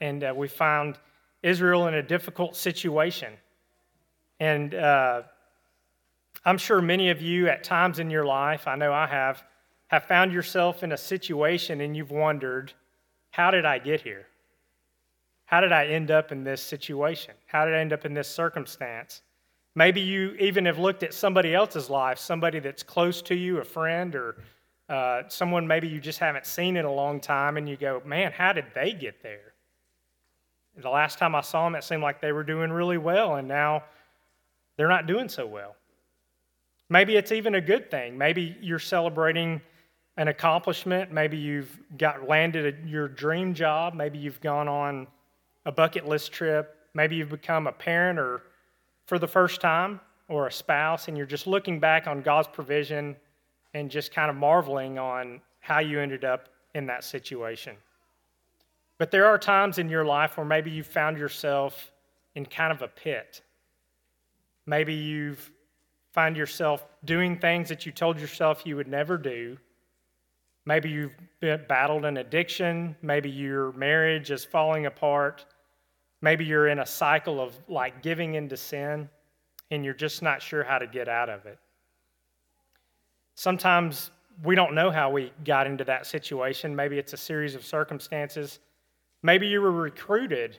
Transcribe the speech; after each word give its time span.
And 0.00 0.24
uh, 0.24 0.32
we 0.36 0.48
found 0.48 0.98
Israel 1.42 1.86
in 1.86 1.94
a 1.94 2.02
difficult 2.02 2.56
situation. 2.56 3.32
And 4.38 4.74
uh, 4.74 5.22
I'm 6.44 6.58
sure 6.58 6.80
many 6.80 7.10
of 7.10 7.20
you, 7.20 7.48
at 7.48 7.64
times 7.64 7.98
in 7.98 8.10
your 8.10 8.24
life, 8.24 8.66
I 8.66 8.76
know 8.76 8.92
I 8.92 9.06
have, 9.06 9.44
have 9.88 10.04
found 10.04 10.32
yourself 10.32 10.82
in 10.82 10.92
a 10.92 10.96
situation 10.96 11.80
and 11.80 11.96
you've 11.96 12.10
wondered, 12.10 12.72
how 13.30 13.50
did 13.50 13.64
I 13.64 13.78
get 13.78 14.00
here? 14.00 14.26
How 15.44 15.60
did 15.60 15.72
I 15.72 15.86
end 15.86 16.10
up 16.10 16.32
in 16.32 16.44
this 16.44 16.62
situation? 16.62 17.34
How 17.46 17.64
did 17.64 17.74
I 17.74 17.80
end 17.80 17.92
up 17.92 18.04
in 18.04 18.14
this 18.14 18.28
circumstance? 18.28 19.22
Maybe 19.74 20.00
you 20.00 20.32
even 20.38 20.64
have 20.66 20.78
looked 20.78 21.02
at 21.02 21.12
somebody 21.12 21.54
else's 21.54 21.90
life, 21.90 22.18
somebody 22.18 22.60
that's 22.60 22.82
close 22.82 23.20
to 23.22 23.34
you, 23.34 23.58
a 23.58 23.64
friend, 23.64 24.14
or 24.14 24.36
uh, 24.88 25.22
someone 25.28 25.66
maybe 25.66 25.88
you 25.88 26.00
just 26.00 26.18
haven't 26.18 26.46
seen 26.46 26.76
in 26.76 26.84
a 26.84 26.92
long 26.92 27.20
time, 27.20 27.56
and 27.56 27.68
you 27.68 27.76
go, 27.76 28.02
man, 28.04 28.32
how 28.32 28.52
did 28.52 28.66
they 28.74 28.92
get 28.92 29.22
there? 29.22 29.49
The 30.80 30.90
last 30.90 31.18
time 31.18 31.34
I 31.34 31.40
saw 31.40 31.64
them, 31.64 31.74
it 31.74 31.84
seemed 31.84 32.02
like 32.02 32.20
they 32.20 32.32
were 32.32 32.44
doing 32.44 32.70
really 32.70 32.98
well, 32.98 33.36
and 33.36 33.46
now 33.46 33.84
they're 34.76 34.88
not 34.88 35.06
doing 35.06 35.28
so 35.28 35.46
well. 35.46 35.76
Maybe 36.88 37.16
it's 37.16 37.32
even 37.32 37.54
a 37.54 37.60
good 37.60 37.90
thing. 37.90 38.18
Maybe 38.18 38.56
you're 38.60 38.78
celebrating 38.78 39.60
an 40.16 40.28
accomplishment. 40.28 41.12
Maybe 41.12 41.36
you've 41.36 41.78
got 41.96 42.28
landed 42.28 42.74
a, 42.74 42.88
your 42.88 43.08
dream 43.08 43.54
job. 43.54 43.94
Maybe 43.94 44.18
you've 44.18 44.40
gone 44.40 44.68
on 44.68 45.06
a 45.64 45.72
bucket 45.72 46.06
list 46.06 46.32
trip. 46.32 46.76
Maybe 46.94 47.16
you've 47.16 47.30
become 47.30 47.66
a 47.66 47.72
parent 47.72 48.18
or 48.18 48.42
for 49.06 49.18
the 49.18 49.28
first 49.28 49.60
time 49.60 50.00
or 50.28 50.46
a 50.46 50.52
spouse, 50.52 51.08
and 51.08 51.16
you're 51.16 51.26
just 51.26 51.46
looking 51.46 51.80
back 51.80 52.06
on 52.06 52.22
God's 52.22 52.48
provision 52.48 53.16
and 53.74 53.90
just 53.90 54.12
kind 54.12 54.30
of 54.30 54.36
marveling 54.36 54.98
on 54.98 55.40
how 55.60 55.78
you 55.78 56.00
ended 56.00 56.24
up 56.24 56.48
in 56.74 56.86
that 56.86 57.04
situation. 57.04 57.76
But 59.00 59.10
there 59.10 59.24
are 59.24 59.38
times 59.38 59.78
in 59.78 59.88
your 59.88 60.04
life 60.04 60.36
where 60.36 60.44
maybe 60.44 60.70
you 60.70 60.82
found 60.82 61.16
yourself 61.16 61.90
in 62.34 62.44
kind 62.44 62.70
of 62.70 62.82
a 62.82 62.88
pit. 62.88 63.40
Maybe 64.66 64.92
you've 64.92 65.50
find 66.12 66.36
yourself 66.36 66.84
doing 67.06 67.38
things 67.38 67.70
that 67.70 67.86
you 67.86 67.92
told 67.92 68.20
yourself 68.20 68.66
you 68.66 68.76
would 68.76 68.88
never 68.88 69.16
do. 69.16 69.56
Maybe 70.66 70.90
you've 70.90 71.14
battled 71.66 72.04
an 72.04 72.18
addiction. 72.18 72.94
Maybe 73.00 73.30
your 73.30 73.72
marriage 73.72 74.30
is 74.30 74.44
falling 74.44 74.84
apart. 74.84 75.46
Maybe 76.20 76.44
you're 76.44 76.68
in 76.68 76.80
a 76.80 76.86
cycle 76.86 77.40
of 77.40 77.58
like 77.68 78.02
giving 78.02 78.34
into 78.34 78.58
sin 78.58 79.08
and 79.70 79.82
you're 79.82 79.94
just 79.94 80.20
not 80.20 80.42
sure 80.42 80.62
how 80.62 80.76
to 80.76 80.86
get 80.86 81.08
out 81.08 81.30
of 81.30 81.46
it. 81.46 81.58
Sometimes 83.34 84.10
we 84.44 84.54
don't 84.54 84.74
know 84.74 84.90
how 84.90 85.08
we 85.10 85.32
got 85.46 85.66
into 85.66 85.84
that 85.84 86.04
situation. 86.04 86.76
Maybe 86.76 86.98
it's 86.98 87.14
a 87.14 87.16
series 87.16 87.54
of 87.54 87.64
circumstances. 87.64 88.58
Maybe 89.22 89.46
you 89.46 89.60
were 89.60 89.72
recruited 89.72 90.58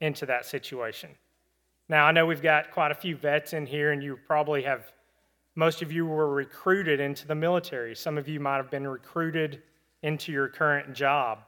into 0.00 0.26
that 0.26 0.46
situation. 0.46 1.10
Now, 1.88 2.06
I 2.06 2.12
know 2.12 2.26
we've 2.26 2.42
got 2.42 2.70
quite 2.70 2.90
a 2.90 2.94
few 2.94 3.16
vets 3.16 3.52
in 3.52 3.66
here, 3.66 3.92
and 3.92 4.02
you 4.02 4.18
probably 4.26 4.62
have, 4.62 4.92
most 5.56 5.82
of 5.82 5.90
you 5.92 6.06
were 6.06 6.28
recruited 6.28 7.00
into 7.00 7.26
the 7.26 7.34
military. 7.34 7.94
Some 7.94 8.16
of 8.16 8.28
you 8.28 8.40
might 8.40 8.56
have 8.56 8.70
been 8.70 8.86
recruited 8.86 9.62
into 10.02 10.32
your 10.32 10.48
current 10.48 10.94
job. 10.94 11.40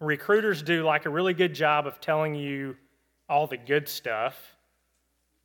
Recruiters 0.00 0.62
do 0.62 0.82
like 0.82 1.06
a 1.06 1.10
really 1.10 1.34
good 1.34 1.54
job 1.54 1.86
of 1.86 2.00
telling 2.00 2.34
you 2.34 2.76
all 3.28 3.46
the 3.46 3.56
good 3.56 3.88
stuff, 3.88 4.56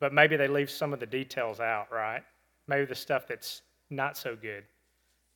but 0.00 0.12
maybe 0.12 0.36
they 0.36 0.48
leave 0.48 0.70
some 0.70 0.92
of 0.92 1.00
the 1.00 1.06
details 1.06 1.60
out, 1.60 1.90
right? 1.90 2.22
Maybe 2.68 2.84
the 2.84 2.94
stuff 2.94 3.26
that's 3.26 3.62
not 3.90 4.16
so 4.16 4.36
good. 4.36 4.64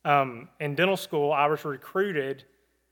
Um, 0.05 0.49
in 0.59 0.75
dental 0.75 0.97
school, 0.97 1.31
I 1.31 1.45
was 1.47 1.63
recruited 1.65 2.43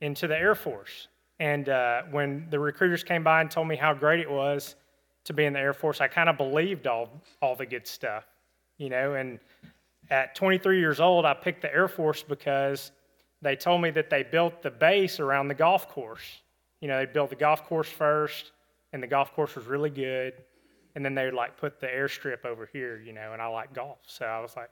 into 0.01 0.27
the 0.27 0.37
Air 0.37 0.55
Force. 0.55 1.07
And 1.39 1.69
uh, 1.69 2.03
when 2.11 2.47
the 2.49 2.59
recruiters 2.59 3.03
came 3.03 3.23
by 3.23 3.41
and 3.41 3.49
told 3.49 3.67
me 3.67 3.75
how 3.75 3.93
great 3.93 4.19
it 4.19 4.29
was, 4.29 4.75
to 5.25 5.33
be 5.33 5.45
in 5.45 5.53
the 5.53 5.59
Air 5.59 5.73
Force, 5.73 6.01
I 6.01 6.07
kind 6.07 6.29
of 6.29 6.37
believed 6.37 6.87
all, 6.87 7.09
all 7.41 7.55
the 7.55 7.65
good 7.65 7.85
stuff, 7.85 8.25
you 8.77 8.89
know. 8.89 9.13
And 9.13 9.39
at 10.09 10.35
23 10.35 10.79
years 10.79 10.99
old, 10.99 11.25
I 11.25 11.33
picked 11.33 11.61
the 11.61 11.73
Air 11.73 11.87
Force 11.87 12.23
because 12.23 12.91
they 13.41 13.55
told 13.55 13.81
me 13.81 13.91
that 13.91 14.09
they 14.09 14.23
built 14.23 14.61
the 14.61 14.71
base 14.71 15.19
around 15.19 15.47
the 15.47 15.53
golf 15.53 15.87
course. 15.87 16.41
You 16.81 16.87
know, 16.87 16.97
they 16.97 17.05
built 17.05 17.29
the 17.29 17.35
golf 17.35 17.63
course 17.65 17.87
first, 17.87 18.51
and 18.91 19.03
the 19.03 19.07
golf 19.07 19.33
course 19.33 19.55
was 19.55 19.65
really 19.65 19.89
good. 19.89 20.33
And 20.95 21.05
then 21.05 21.13
they 21.13 21.25
would 21.25 21.35
like 21.35 21.57
put 21.57 21.79
the 21.79 21.87
airstrip 21.87 22.45
over 22.45 22.67
here, 22.71 22.99
you 22.99 23.13
know, 23.13 23.33
and 23.33 23.41
I 23.41 23.47
like 23.47 23.73
golf. 23.73 23.99
So 24.07 24.25
I 24.25 24.39
was 24.39 24.55
like, 24.55 24.71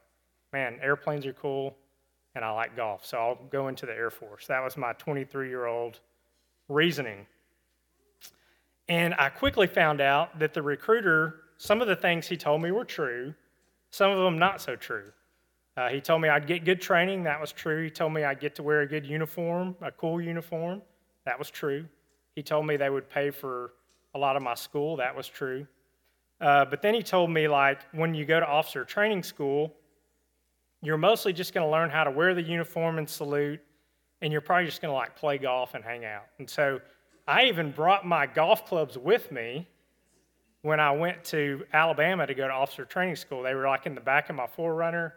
man, 0.52 0.80
airplanes 0.82 1.26
are 1.26 1.34
cool, 1.34 1.78
and 2.34 2.44
I 2.44 2.50
like 2.52 2.76
golf. 2.76 3.06
So 3.06 3.18
I'll 3.18 3.40
go 3.52 3.68
into 3.68 3.86
the 3.86 3.94
Air 3.94 4.10
Force. 4.10 4.48
That 4.48 4.64
was 4.64 4.76
my 4.76 4.94
23 4.94 5.50
year 5.50 5.68
old 5.68 6.00
reasoning. 6.70 7.26
And 8.90 9.14
I 9.16 9.30
quickly 9.30 9.68
found 9.68 10.02
out 10.02 10.40
that 10.40 10.54
the 10.54 10.62
recruiter, 10.62 11.42
some 11.58 11.82
of 11.82 11.88
the 11.88 11.96
things 11.96 12.28
he 12.28 12.38
told 12.38 12.62
me 12.62 12.72
were 12.72 12.86
true, 12.86 13.34
some 13.92 14.12
of 14.12 14.18
them 14.18 14.38
not 14.38 14.62
so 14.62 14.76
true. 14.76 15.12
Uh, 15.76 15.90
he 15.90 16.02
told 16.02 16.22
me 16.22 16.30
I'd 16.30 16.48
get 16.48 16.66
good 16.66 16.82
training. 16.82 17.24
That 17.24 17.40
was 17.40 17.52
true. 17.52 17.84
He 17.84 17.90
told 17.90 18.14
me 18.14 18.24
I'd 18.24 18.40
get 18.40 18.56
to 18.56 18.64
wear 18.64 18.82
a 18.82 18.88
good 18.88 19.06
uniform, 19.06 19.76
a 19.82 19.92
cool 19.92 20.20
uniform. 20.22 20.82
That 21.26 21.38
was 21.38 21.50
true. 21.50 21.86
He 22.36 22.42
told 22.42 22.66
me 22.66 22.78
they 22.78 22.90
would 22.90 23.10
pay 23.10 23.30
for 23.30 23.74
a 24.16 24.20
lot 24.20 24.36
of 24.36 24.42
my 24.42 24.56
school. 24.56 24.96
That 24.98 25.16
was 25.16 25.28
true. 25.28 25.68
Uh, 26.40 26.66
but 26.66 26.82
then 26.82 26.94
he 26.94 27.04
told 27.04 27.30
me, 27.30 27.48
like, 27.48 27.80
when 27.92 28.14
you 28.14 28.26
go 28.26 28.40
to 28.40 28.48
officer 28.48 28.86
training 28.86 29.24
school, 29.24 29.74
you're 30.82 30.98
mostly 30.98 31.34
just 31.34 31.54
going 31.54 31.66
to 31.66 31.72
learn 31.72 31.90
how 31.90 32.04
to 32.04 32.12
wear 32.12 32.36
the 32.36 32.42
uniform 32.42 33.00
and 33.00 33.10
salute, 33.10 33.60
and 34.22 34.32
you're 34.32 34.42
probably 34.42 34.66
just 34.66 34.82
going 34.82 34.92
to 34.92 34.96
like 34.96 35.16
play 35.16 35.38
golf 35.38 35.74
and 35.74 35.84
hang 35.84 36.06
out. 36.06 36.26
And 36.40 36.50
so 36.50 36.80
I 37.28 37.46
even 37.46 37.72
brought 37.72 38.06
my 38.06 38.26
golf 38.26 38.66
clubs 38.66 38.98
with 38.98 39.32
me 39.32 39.68
when 40.62 40.80
I 40.80 40.92
went 40.92 41.24
to 41.26 41.66
Alabama 41.74 42.26
to 42.28 42.34
go 42.34 42.48
to 42.48 42.54
officer 42.54 42.86
training 42.86 43.16
school. 43.16 43.44
They 43.44 43.54
were 43.54 43.68
like 43.68 43.86
in 43.86 43.96
the 43.96 44.02
back 44.02 44.30
of 44.30 44.36
my 44.36 44.48
4Runner. 44.48 45.14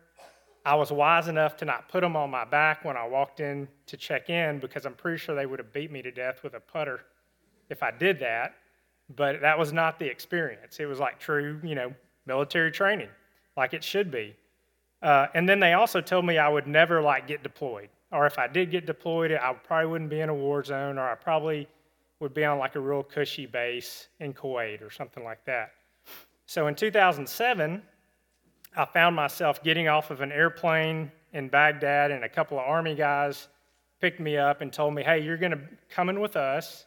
I 0.65 0.75
was 0.75 0.93
wise 0.93 1.29
enough 1.29 1.57
to 1.59 1.65
not 1.65 1.89
put 1.89 2.03
them 2.03 2.17
on 2.17 2.31
my 2.31 2.45
back 2.45 2.85
when 2.85 2.97
I 2.97 3.07
walked 3.07 3.41
in 3.41 3.67
to 3.87 3.97
check 3.97 4.29
in 4.29 4.59
because 4.61 4.85
I'm 4.85 4.95
pretty 4.95 5.19
sure 5.19 5.35
they 5.35 5.47
would 5.47 5.59
have 5.59 5.73
beat 5.73 5.91
me 5.91 6.03
to 6.03 6.11
death 6.11 6.43
with 6.43 6.55
a 6.55 6.61
putter 6.61 7.01
if 7.71 7.83
I 7.83 7.91
did 7.91 8.21
that. 8.21 8.55
But 9.17 9.41
that 9.41 9.59
was 9.59 9.73
not 9.73 9.99
the 9.99 10.07
experience. 10.07 10.79
It 10.79 10.87
was 10.87 10.99
like 10.99 11.19
true, 11.19 11.61
you 11.65 11.75
know, 11.75 11.93
military 12.27 12.71
training, 12.71 13.09
like 13.57 13.73
it 13.73 13.83
should 13.83 14.11
be. 14.11 14.37
Uh, 15.03 15.29
and 15.35 15.49
then 15.49 15.61
they 15.61 15.73
also 15.73 16.01
told 16.01 16.27
me 16.27 16.39
I 16.39 16.49
would 16.49 16.67
never 16.67 17.01
like 17.01 17.27
get 17.27 17.43
deployed, 17.43 17.89
or 18.13 18.27
if 18.27 18.39
I 18.39 18.49
did 18.49 18.71
get 18.71 18.87
deployed, 18.87 19.33
I 19.33 19.53
probably 19.53 19.91
wouldn't 19.91 20.11
be 20.11 20.21
in 20.21 20.29
a 20.29 20.35
war 20.35 20.65
zone, 20.65 20.99
or 20.99 21.09
I 21.09 21.15
probably 21.15 21.69
would 22.19 22.35
be 22.35 22.45
on 22.45 22.59
like 22.59 22.77
a 22.77 22.81
real 22.81 23.03
cushy 23.03 23.47
base 23.47 24.09
in 24.19 24.35
Kuwait 24.35 24.83
or 24.83 24.91
something 24.91 25.25
like 25.25 25.45
that. 25.47 25.73
So 26.47 26.67
in 26.67 26.75
2007, 26.75 27.83
I 28.77 28.85
found 28.85 29.17
myself 29.17 29.63
getting 29.63 29.89
off 29.89 30.11
of 30.11 30.21
an 30.21 30.33
airplane 30.33 31.11
in 31.33 31.49
Baghdad, 31.49 32.11
and 32.11 32.25
a 32.25 32.29
couple 32.29 32.59
of 32.59 32.65
army 32.67 32.95
guys 32.95 33.49
picked 34.01 34.21
me 34.21 34.37
up 34.37 34.61
and 34.61 34.73
told 34.73 34.95
me, 34.95 35.03
Hey, 35.03 35.21
you're 35.21 35.37
going 35.37 35.53
to 35.53 35.61
come 35.89 36.09
in 36.09 36.21
with 36.21 36.37
us, 36.37 36.87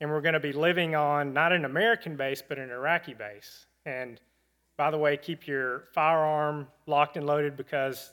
and 0.00 0.10
we're 0.10 0.20
going 0.20 0.34
to 0.34 0.40
be 0.40 0.52
living 0.52 0.94
on 0.94 1.32
not 1.32 1.52
an 1.52 1.64
American 1.64 2.16
base, 2.16 2.42
but 2.46 2.58
an 2.58 2.70
Iraqi 2.70 3.14
base. 3.14 3.66
And 3.86 4.20
by 4.76 4.90
the 4.90 4.98
way, 4.98 5.16
keep 5.16 5.46
your 5.46 5.84
firearm 5.92 6.68
locked 6.86 7.16
and 7.16 7.26
loaded 7.26 7.56
because 7.56 8.12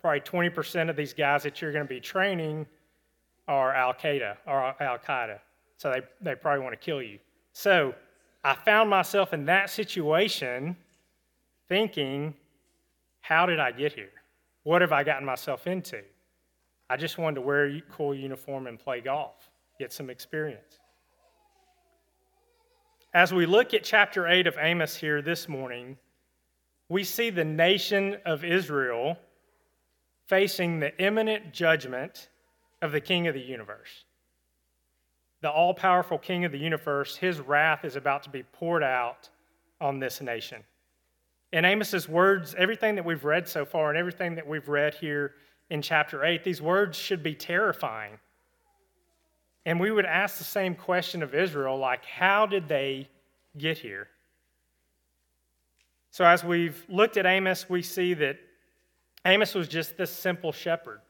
probably 0.00 0.20
20% 0.20 0.90
of 0.90 0.96
these 0.96 1.12
guys 1.12 1.42
that 1.42 1.60
you're 1.60 1.72
going 1.72 1.84
to 1.84 1.88
be 1.88 2.00
training 2.00 2.66
are 3.46 3.74
Al 3.74 3.94
Qaeda 3.94 4.36
or 4.46 4.74
Al 4.82 4.98
Qaeda. 4.98 5.38
So 5.76 5.90
they, 5.90 6.00
they 6.20 6.34
probably 6.34 6.62
want 6.62 6.72
to 6.72 6.84
kill 6.84 7.02
you. 7.02 7.18
So 7.52 7.94
I 8.44 8.54
found 8.54 8.90
myself 8.90 9.32
in 9.32 9.44
that 9.46 9.70
situation 9.70 10.76
thinking, 11.68 12.34
how 13.20 13.46
did 13.46 13.60
I 13.60 13.72
get 13.72 13.92
here? 13.92 14.10
What 14.62 14.82
have 14.82 14.92
I 14.92 15.02
gotten 15.02 15.24
myself 15.24 15.66
into? 15.66 16.02
I 16.90 16.96
just 16.96 17.18
wanted 17.18 17.36
to 17.36 17.40
wear 17.42 17.66
a 17.66 17.82
cool 17.90 18.14
uniform 18.14 18.66
and 18.66 18.78
play 18.78 19.00
golf, 19.00 19.50
get 19.78 19.92
some 19.92 20.08
experience. 20.10 20.78
As 23.14 23.32
we 23.32 23.46
look 23.46 23.74
at 23.74 23.84
chapter 23.84 24.26
8 24.26 24.46
of 24.46 24.56
Amos 24.58 24.96
here 24.96 25.22
this 25.22 25.48
morning, 25.48 25.96
we 26.88 27.04
see 27.04 27.30
the 27.30 27.44
nation 27.44 28.16
of 28.24 28.44
Israel 28.44 29.18
facing 30.28 30.78
the 30.78 30.96
imminent 31.02 31.52
judgment 31.52 32.28
of 32.80 32.92
the 32.92 33.00
King 33.00 33.26
of 33.26 33.34
the 33.34 33.40
universe 33.40 34.04
the 35.40 35.50
all 35.50 35.74
powerful 35.74 36.18
King 36.18 36.44
of 36.44 36.52
the 36.52 36.58
universe, 36.58 37.16
his 37.16 37.40
wrath 37.40 37.84
is 37.84 37.96
about 37.96 38.24
to 38.24 38.30
be 38.30 38.42
poured 38.42 38.82
out 38.82 39.28
on 39.80 40.00
this 40.00 40.20
nation. 40.20 40.62
In 41.52 41.64
Amos's 41.64 42.08
words, 42.08 42.54
everything 42.58 42.96
that 42.96 43.04
we've 43.04 43.24
read 43.24 43.48
so 43.48 43.64
far 43.64 43.88
and 43.88 43.98
everything 43.98 44.34
that 44.34 44.46
we've 44.46 44.68
read 44.68 44.94
here 44.94 45.34
in 45.70 45.80
chapter 45.80 46.24
8, 46.24 46.42
these 46.42 46.60
words 46.60 46.96
should 46.98 47.22
be 47.22 47.34
terrifying. 47.34 48.18
And 49.64 49.78
we 49.78 49.90
would 49.90 50.06
ask 50.06 50.38
the 50.38 50.44
same 50.44 50.74
question 50.74 51.22
of 51.22 51.34
Israel 51.34 51.78
like, 51.78 52.04
how 52.04 52.46
did 52.46 52.68
they 52.68 53.08
get 53.56 53.78
here? 53.78 54.08
So, 56.10 56.24
as 56.24 56.42
we've 56.42 56.84
looked 56.88 57.16
at 57.16 57.26
Amos, 57.26 57.68
we 57.68 57.82
see 57.82 58.14
that 58.14 58.38
Amos 59.24 59.54
was 59.54 59.68
just 59.68 59.96
this 59.96 60.10
simple 60.10 60.52
shepherd. 60.52 61.00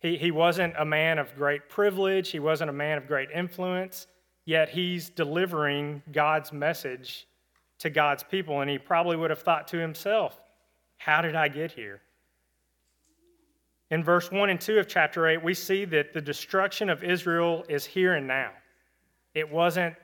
He, 0.00 0.16
he 0.16 0.30
wasn't 0.30 0.74
a 0.78 0.84
man 0.84 1.18
of 1.18 1.34
great 1.34 1.68
privilege, 1.68 2.30
he 2.30 2.38
wasn't 2.38 2.70
a 2.70 2.74
man 2.74 2.98
of 2.98 3.06
great 3.06 3.30
influence, 3.30 4.06
yet 4.44 4.68
he's 4.68 5.08
delivering 5.10 6.02
God's 6.12 6.52
message 6.52 7.26
to 7.78 7.90
God's 7.90 8.22
people. 8.22 8.60
And 8.60 8.70
he 8.70 8.78
probably 8.78 9.16
would 9.16 9.30
have 9.30 9.40
thought 9.40 9.68
to 9.68 9.78
himself, 9.78 10.38
How 10.98 11.22
did 11.22 11.34
I 11.34 11.48
get 11.48 11.72
here? 11.72 12.02
In 13.90 14.02
verse 14.02 14.30
1 14.30 14.50
and 14.50 14.60
2 14.60 14.78
of 14.78 14.88
chapter 14.88 15.28
8, 15.28 15.42
we 15.42 15.54
see 15.54 15.84
that 15.86 16.12
the 16.12 16.20
destruction 16.20 16.88
of 16.88 17.04
Israel 17.04 17.64
is 17.68 17.84
here 17.84 18.14
and 18.14 18.26
now. 18.26 18.50
It 19.34 19.50
wasn't 19.50 19.94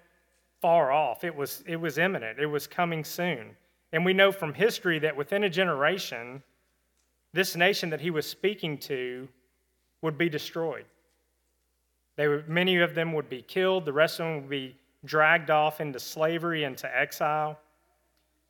far 0.61 0.93
off, 0.93 1.25
it 1.25 1.35
was, 1.35 1.65
it 1.67 1.77
was 1.77 1.99
imminent, 1.99 2.38
it 2.38 2.47
was 2.47 2.67
coming 2.67 3.03
soon. 3.03 3.56
And 3.93 4.05
we 4.05 4.12
know 4.12 4.31
from 4.31 4.53
history 4.55 4.99
that 5.00 5.17
within 5.17 5.44
a 5.44 5.50
generation, 5.50 6.43
this 7.32 7.56
nation 7.56 7.91
that 7.91 8.00
he 8.00 8.11
was 8.11 8.27
speaking 8.27 8.79
to 8.79 9.29
would 10.03 10.19
be 10.19 10.29
destroyed. 10.29 10.85
They 12.17 12.43
many 12.47 12.79
of 12.79 12.94
them 12.94 13.12
would 13.12 13.29
be 13.29 13.43
killed, 13.43 13.85
the 13.85 13.93
rest 13.93 14.21
of 14.21 14.27
them 14.27 14.41
would 14.43 14.50
be 14.50 14.77
dragged 15.05 15.50
off 15.50 15.81
into 15.81 15.99
slavery, 16.00 16.65
into 16.65 16.94
exile. 16.97 17.59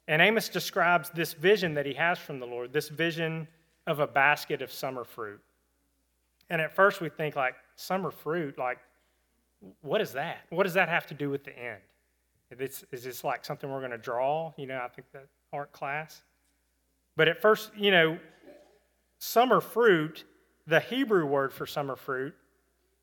And 0.09 0.21
Amos 0.21 0.49
describes 0.49 1.11
this 1.11 1.33
vision 1.35 1.75
that 1.75 1.87
he 1.87 1.95
has 1.95 2.19
from 2.19 2.41
the 2.41 2.47
Lord, 2.47 2.73
this 2.73 2.89
vision 2.89 3.47
of 3.87 4.01
a 4.01 4.07
basket 4.07 4.61
of 4.63 4.73
summer 4.73 5.05
fruit. 5.05 5.41
And 6.49 6.61
at 6.61 6.75
first 6.75 7.01
we 7.01 7.09
think, 7.09 7.37
like, 7.37 7.55
summer 7.77 8.11
fruit, 8.11 8.59
like, 8.59 8.79
what 9.83 10.01
is 10.01 10.13
that? 10.13 10.39
What 10.49 10.65
does 10.65 10.75
that 10.75 10.89
have 10.89 11.07
to 11.09 11.15
do 11.15 11.31
with 11.31 11.45
the 11.45 11.57
end? 11.57 11.81
Is 12.59 13.05
this 13.05 13.23
like 13.23 13.45
something 13.45 13.71
we're 13.71 13.79
going 13.79 13.93
to 13.93 13.99
draw? 13.99 14.53
You 14.57 14.67
know, 14.67 14.81
I 14.83 14.89
think 14.89 15.07
that 15.13 15.27
art 15.53 15.71
class. 15.71 16.23
But 17.17 17.29
at 17.29 17.41
first, 17.41 17.71
you 17.77 17.91
know, 17.93 18.19
summer 19.21 19.61
fruit, 19.61 20.25
the 20.67 20.81
Hebrew 20.81 21.27
word 21.27 21.53
for 21.53 21.67
summer 21.67 21.95
fruit 21.95 22.35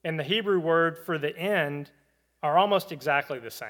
and 0.03 0.19
the 0.19 0.23
Hebrew 0.23 0.59
word 0.59 0.97
for 0.97 1.17
the 1.17 1.37
end 1.37 1.91
are 2.43 2.57
almost 2.57 2.91
exactly 2.91 3.39
the 3.39 3.51
same. 3.51 3.69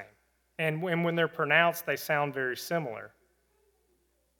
And 0.58 0.82
when 0.82 1.14
they're 1.14 1.28
pronounced, 1.28 1.86
they 1.86 1.94
sound 1.94 2.34
very 2.34 2.56
similar. 2.56 3.12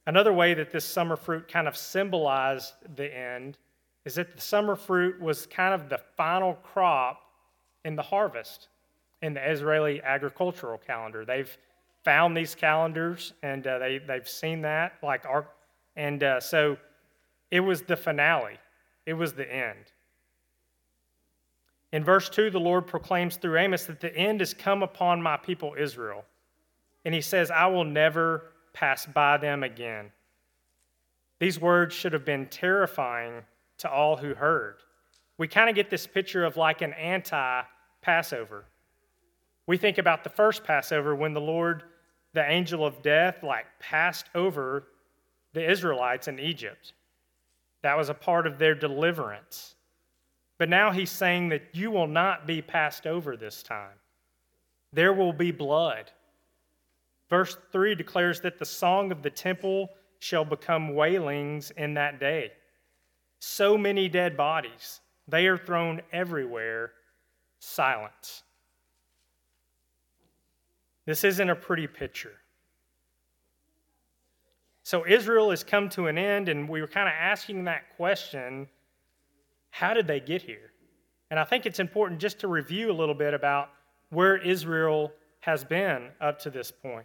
Another 0.06 0.32
way 0.32 0.54
that 0.54 0.70
this 0.70 0.84
summer 0.84 1.16
fruit 1.16 1.48
kind 1.48 1.68
of 1.68 1.76
symbolized 1.76 2.72
the 2.96 3.14
end 3.14 3.58
is 4.04 4.16
that 4.16 4.34
the 4.34 4.40
summer 4.40 4.74
fruit 4.74 5.20
was 5.20 5.46
kind 5.46 5.74
of 5.74 5.88
the 5.88 6.00
final 6.16 6.54
crop 6.54 7.20
in 7.84 7.94
the 7.94 8.02
harvest 8.02 8.68
in 9.22 9.34
the 9.34 9.50
Israeli 9.50 10.02
agricultural 10.02 10.78
calendar. 10.78 11.24
They've 11.24 11.56
found 12.04 12.36
these 12.36 12.54
calendars 12.54 13.34
and 13.42 13.66
uh, 13.66 13.78
they, 13.78 13.98
they've 13.98 14.28
seen 14.28 14.62
that, 14.62 14.94
like 15.02 15.26
our, 15.26 15.48
and 15.94 16.22
uh, 16.22 16.40
so 16.40 16.78
it 17.50 17.60
was 17.60 17.82
the 17.82 17.96
finale, 17.96 18.58
it 19.06 19.14
was 19.14 19.32
the 19.32 19.50
end. 19.52 19.92
In 21.92 22.04
verse 22.04 22.28
2, 22.28 22.50
the 22.50 22.60
Lord 22.60 22.86
proclaims 22.86 23.36
through 23.36 23.58
Amos 23.58 23.84
that 23.86 24.00
the 24.00 24.14
end 24.14 24.40
has 24.40 24.52
come 24.52 24.82
upon 24.82 25.22
my 25.22 25.36
people 25.38 25.74
Israel. 25.78 26.24
And 27.04 27.14
he 27.14 27.22
says, 27.22 27.50
I 27.50 27.66
will 27.66 27.84
never 27.84 28.52
pass 28.74 29.06
by 29.06 29.38
them 29.38 29.62
again. 29.62 30.12
These 31.38 31.60
words 31.60 31.94
should 31.94 32.12
have 32.12 32.24
been 32.24 32.46
terrifying 32.46 33.42
to 33.78 33.90
all 33.90 34.16
who 34.16 34.34
heard. 34.34 34.76
We 35.38 35.48
kind 35.48 35.70
of 35.70 35.76
get 35.76 35.88
this 35.88 36.06
picture 36.06 36.44
of 36.44 36.56
like 36.56 36.82
an 36.82 36.92
anti 36.94 37.62
Passover. 38.02 38.64
We 39.66 39.76
think 39.76 39.98
about 39.98 40.24
the 40.24 40.30
first 40.30 40.64
Passover 40.64 41.14
when 41.14 41.32
the 41.32 41.40
Lord, 41.40 41.84
the 42.32 42.48
angel 42.48 42.84
of 42.84 43.02
death, 43.02 43.42
like 43.42 43.66
passed 43.78 44.26
over 44.34 44.88
the 45.52 45.70
Israelites 45.70 46.28
in 46.28 46.38
Egypt. 46.38 46.92
That 47.82 47.96
was 47.96 48.08
a 48.08 48.14
part 48.14 48.46
of 48.46 48.58
their 48.58 48.74
deliverance. 48.74 49.76
But 50.58 50.68
now 50.68 50.90
he's 50.90 51.10
saying 51.10 51.50
that 51.50 51.62
you 51.72 51.90
will 51.90 52.06
not 52.08 52.46
be 52.46 52.60
passed 52.60 53.06
over 53.06 53.36
this 53.36 53.62
time. 53.62 53.96
There 54.92 55.12
will 55.12 55.32
be 55.32 55.52
blood. 55.52 56.10
Verse 57.30 57.56
3 57.72 57.94
declares 57.94 58.40
that 58.40 58.58
the 58.58 58.64
song 58.64 59.12
of 59.12 59.22
the 59.22 59.30
temple 59.30 59.90
shall 60.18 60.44
become 60.44 60.94
wailings 60.94 61.70
in 61.72 61.94
that 61.94 62.18
day. 62.18 62.52
So 63.40 63.78
many 63.78 64.08
dead 64.08 64.36
bodies, 64.36 65.00
they 65.28 65.46
are 65.46 65.58
thrown 65.58 66.00
everywhere, 66.12 66.92
silence. 67.60 68.42
This 71.06 71.22
isn't 71.22 71.48
a 71.48 71.54
pretty 71.54 71.86
picture. 71.86 72.34
So 74.88 75.04
Israel 75.06 75.50
has 75.50 75.62
come 75.62 75.90
to 75.90 76.06
an 76.06 76.16
end, 76.16 76.48
and 76.48 76.66
we 76.66 76.80
were 76.80 76.86
kind 76.86 77.08
of 77.08 77.14
asking 77.14 77.64
that 77.64 77.94
question 77.98 78.66
how 79.68 79.92
did 79.92 80.06
they 80.06 80.18
get 80.18 80.40
here? 80.40 80.72
And 81.30 81.38
I 81.38 81.44
think 81.44 81.66
it's 81.66 81.78
important 81.78 82.22
just 82.22 82.38
to 82.38 82.48
review 82.48 82.90
a 82.90 82.96
little 82.96 83.14
bit 83.14 83.34
about 83.34 83.68
where 84.08 84.38
Israel 84.38 85.12
has 85.40 85.62
been 85.62 86.08
up 86.22 86.38
to 86.38 86.48
this 86.48 86.70
point. 86.70 87.04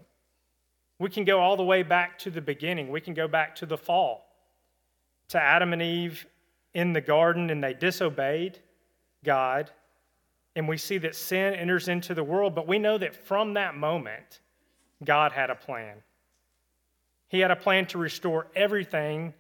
We 0.98 1.10
can 1.10 1.26
go 1.26 1.42
all 1.42 1.58
the 1.58 1.64
way 1.66 1.84
back 1.84 2.18
to 2.20 2.30
the 2.30 2.40
beginning. 2.40 2.90
We 2.90 3.02
can 3.02 3.14
go 3.14 3.28
back 3.28 3.54
to 3.58 3.66
the 3.66 3.78
fall, 3.78 4.28
to 5.28 5.42
Adam 5.42 5.74
and 5.74 5.82
Eve 5.82 6.26
in 6.74 6.94
the 6.94 7.02
garden, 7.02 7.50
and 7.50 7.62
they 7.62 7.74
disobeyed 7.74 8.60
God. 9.26 9.72
And 10.56 10.70
we 10.70 10.78
see 10.78 11.00
that 11.00 11.18
sin 11.18 11.54
enters 11.54 11.90
into 11.90 12.14
the 12.14 12.24
world, 12.24 12.56
but 12.56 12.66
we 12.66 12.80
know 12.80 12.98
that 12.98 13.14
from 13.14 13.56
that 13.56 13.76
moment, 13.76 14.40
God 15.04 15.34
had 15.34 15.50
a 15.50 15.56
plan. 15.56 15.98
He 17.34 17.40
had 17.40 17.50
a 17.50 17.56
plan 17.56 17.88
to 17.88 17.98
restore 17.98 18.46
everything 18.56 19.34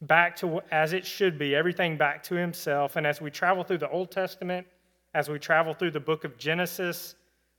back 0.00 0.34
to 0.36 0.62
as 0.70 0.94
it 0.94 1.04
should 1.04 1.38
be, 1.38 1.54
everything 1.54 1.98
back 1.98 2.22
to 2.24 2.34
Himself. 2.34 2.96
And 2.96 3.06
as 3.06 3.20
we 3.20 3.30
travel 3.30 3.64
through 3.64 3.78
the 3.78 3.90
Old 3.90 4.10
Testament, 4.10 4.66
as 5.12 5.28
we 5.28 5.38
travel 5.38 5.74
through 5.74 5.90
the 5.90 6.00
book 6.00 6.24
of 6.24 6.38
Genesis, 6.38 7.14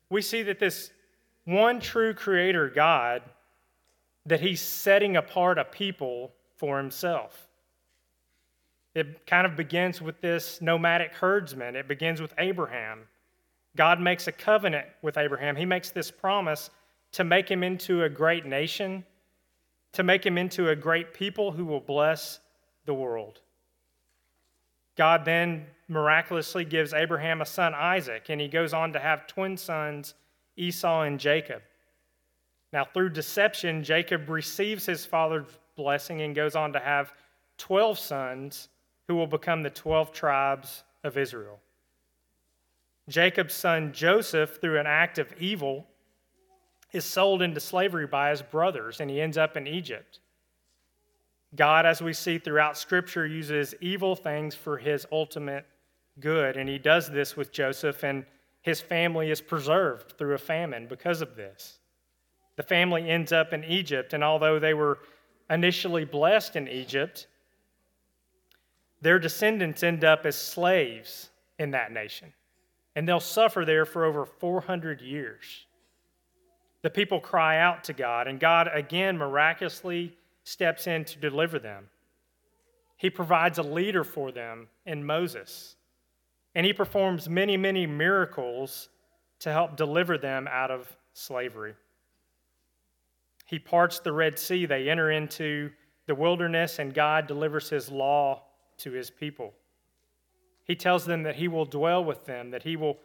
we 0.10 0.24
see 0.24 0.42
that 0.42 0.58
this 0.58 0.90
one 1.46 1.80
true 1.80 2.16
creator 2.16 2.68
God 2.68 3.22
that 4.26 4.40
he's 4.40 4.60
setting 4.60 5.18
apart 5.18 5.60
a 5.60 5.66
people 5.66 6.32
for 6.56 6.80
himself. 6.80 7.48
It 8.96 9.28
kind 9.28 9.46
of 9.46 9.56
begins 9.56 10.02
with 10.02 10.20
this 10.20 10.62
nomadic 10.62 11.14
herdsman. 11.14 11.76
It 11.76 11.88
begins 11.88 12.22
with 12.22 12.34
Abraham. 12.40 13.02
God 13.76 14.02
makes 14.02 14.26
a 14.26 14.32
covenant 14.32 14.88
with 15.04 15.16
Abraham. 15.16 15.56
He 15.56 15.66
makes 15.66 15.92
this 15.92 16.10
promise 16.10 16.72
to 17.12 17.24
make 17.24 17.52
him 17.52 17.62
into 17.62 18.04
a 18.04 18.10
great 18.10 18.48
nation, 18.48 19.04
to 19.94 20.04
make 20.04 20.26
him 20.26 20.38
into 20.38 20.70
a 20.70 20.76
great 20.76 21.14
people 21.14 21.52
who 21.52 21.66
will 21.66 21.80
bless 21.80 22.40
the 22.86 22.94
world. 22.94 23.40
God 24.96 25.26
then 25.26 25.66
miraculously 25.88 26.66
gives 26.66 26.94
Abraham 26.94 27.42
a 27.42 27.46
son, 27.46 27.74
Isaac, 27.74 28.26
and 28.30 28.40
he 28.40 28.48
goes 28.48 28.74
on 28.74 28.94
to 28.94 29.00
have 29.00 29.28
twin 29.28 29.58
sons 29.58 30.14
Esau 30.56 31.02
and 31.04 31.20
Jacob. 31.20 31.62
Now, 32.72 32.86
through 32.86 33.10
deception, 33.10 33.84
Jacob 33.84 34.30
receives 34.30 34.86
his 34.86 35.06
father's 35.06 35.48
blessing 35.76 36.22
and 36.22 36.36
goes 36.36 36.56
on 36.56 36.74
to 36.74 36.80
have 36.80 37.14
12 37.58 37.98
sons 37.98 38.70
who 39.08 39.16
will 39.16 39.28
become 39.28 39.62
the 39.62 39.70
12 39.70 40.12
tribes 40.12 40.84
of 41.04 41.18
Israel. 41.18 41.60
Jacob's 43.10 43.54
son 43.54 43.92
Joseph, 43.92 44.60
through 44.62 44.80
an 44.80 44.88
act 44.88 45.18
of 45.20 45.34
evil, 45.40 45.86
is 46.94 47.04
sold 47.04 47.42
into 47.42 47.60
slavery 47.60 48.08
by 48.08 48.30
his 48.30 48.42
brothers 48.42 49.00
and 49.00 49.10
he 49.10 49.20
ends 49.20 49.38
up 49.38 49.58
in 49.58 49.68
Egypt. 49.68 50.20
God, 51.56 51.86
as 51.86 52.02
we 52.02 52.14
see 52.14 52.38
throughout 52.38 52.78
Scripture, 52.78 53.28
uses 53.28 53.76
evil 53.82 54.16
things 54.16 54.56
for 54.56 54.78
his 54.78 55.06
ultimate 55.12 55.66
good, 56.20 56.58
and 56.58 56.70
he 56.70 56.78
does 56.78 57.10
this 57.10 57.36
with 57.36 57.52
Joseph 57.52 58.04
and 58.04 58.26
his 58.62 58.80
family 58.80 59.30
is 59.30 59.42
preserved 59.42 60.18
through 60.18 60.36
a 60.36 60.40
famine 60.40 60.88
because 60.88 61.22
of 61.22 61.36
this. 61.36 61.80
The 62.56 62.64
family 62.64 63.10
ends 63.10 63.32
up 63.32 63.52
in 63.52 63.64
Egypt, 63.64 64.14
and 64.14 64.24
although 64.24 64.58
they 64.58 64.74
were 64.74 65.00
initially 65.50 66.06
blessed 66.06 66.56
in 66.56 66.68
Egypt, 66.68 67.28
their 69.02 69.20
descendants 69.20 69.84
end 69.84 70.04
up 70.06 70.26
as 70.26 70.38
slaves 70.38 71.30
in 71.60 71.72
that 71.72 71.92
nation, 71.92 72.32
and 72.96 73.08
they'll 73.08 73.20
suffer 73.20 73.66
there 73.66 73.86
for 73.86 74.06
over 74.06 74.26
400 74.26 75.02
years. 75.02 75.66
The 76.84 76.90
people 76.90 77.20
cry 77.20 77.58
out 77.58 77.84
to 77.86 77.94
God, 77.94 78.28
and 78.28 78.40
God 78.40 78.70
again 78.72 79.18
miraculously 79.18 80.16
steps 80.44 80.86
in 80.86 81.06
to 81.06 81.18
deliver 81.18 81.58
them. 81.58 81.90
He 82.98 83.10
provides 83.10 83.58
a 83.58 83.64
leader 83.64 84.04
for 84.04 84.32
them 84.32 84.68
in 84.86 85.04
Moses. 85.04 85.76
And 86.56 86.66
he 86.66 86.74
performs 86.74 87.28
many, 87.28 87.58
many 87.58 87.88
miracles 87.88 88.90
to 89.40 89.52
help 89.52 89.76
deliver 89.76 90.18
them 90.18 90.48
out 90.50 90.72
of 90.72 90.96
slavery. 91.14 91.74
He 93.46 93.60
parts 93.60 94.00
the 94.00 94.12
Red 94.12 94.38
Sea. 94.38 94.66
They 94.66 94.90
enter 94.90 95.12
into 95.12 95.72
the 96.06 96.16
wilderness, 96.16 96.80
and 96.80 96.94
God 96.94 97.28
delivers 97.28 97.70
his 97.70 97.90
law 97.90 98.44
to 98.80 98.92
his 98.92 99.10
people. 99.10 99.54
He 100.66 100.76
tells 100.76 101.06
them 101.06 101.24
that 101.24 101.36
he 101.36 101.48
will 101.48 101.66
dwell 101.66 102.04
with 102.04 102.26
them, 102.26 102.52
that 102.52 102.64
he 102.64 102.76
will, 102.76 102.98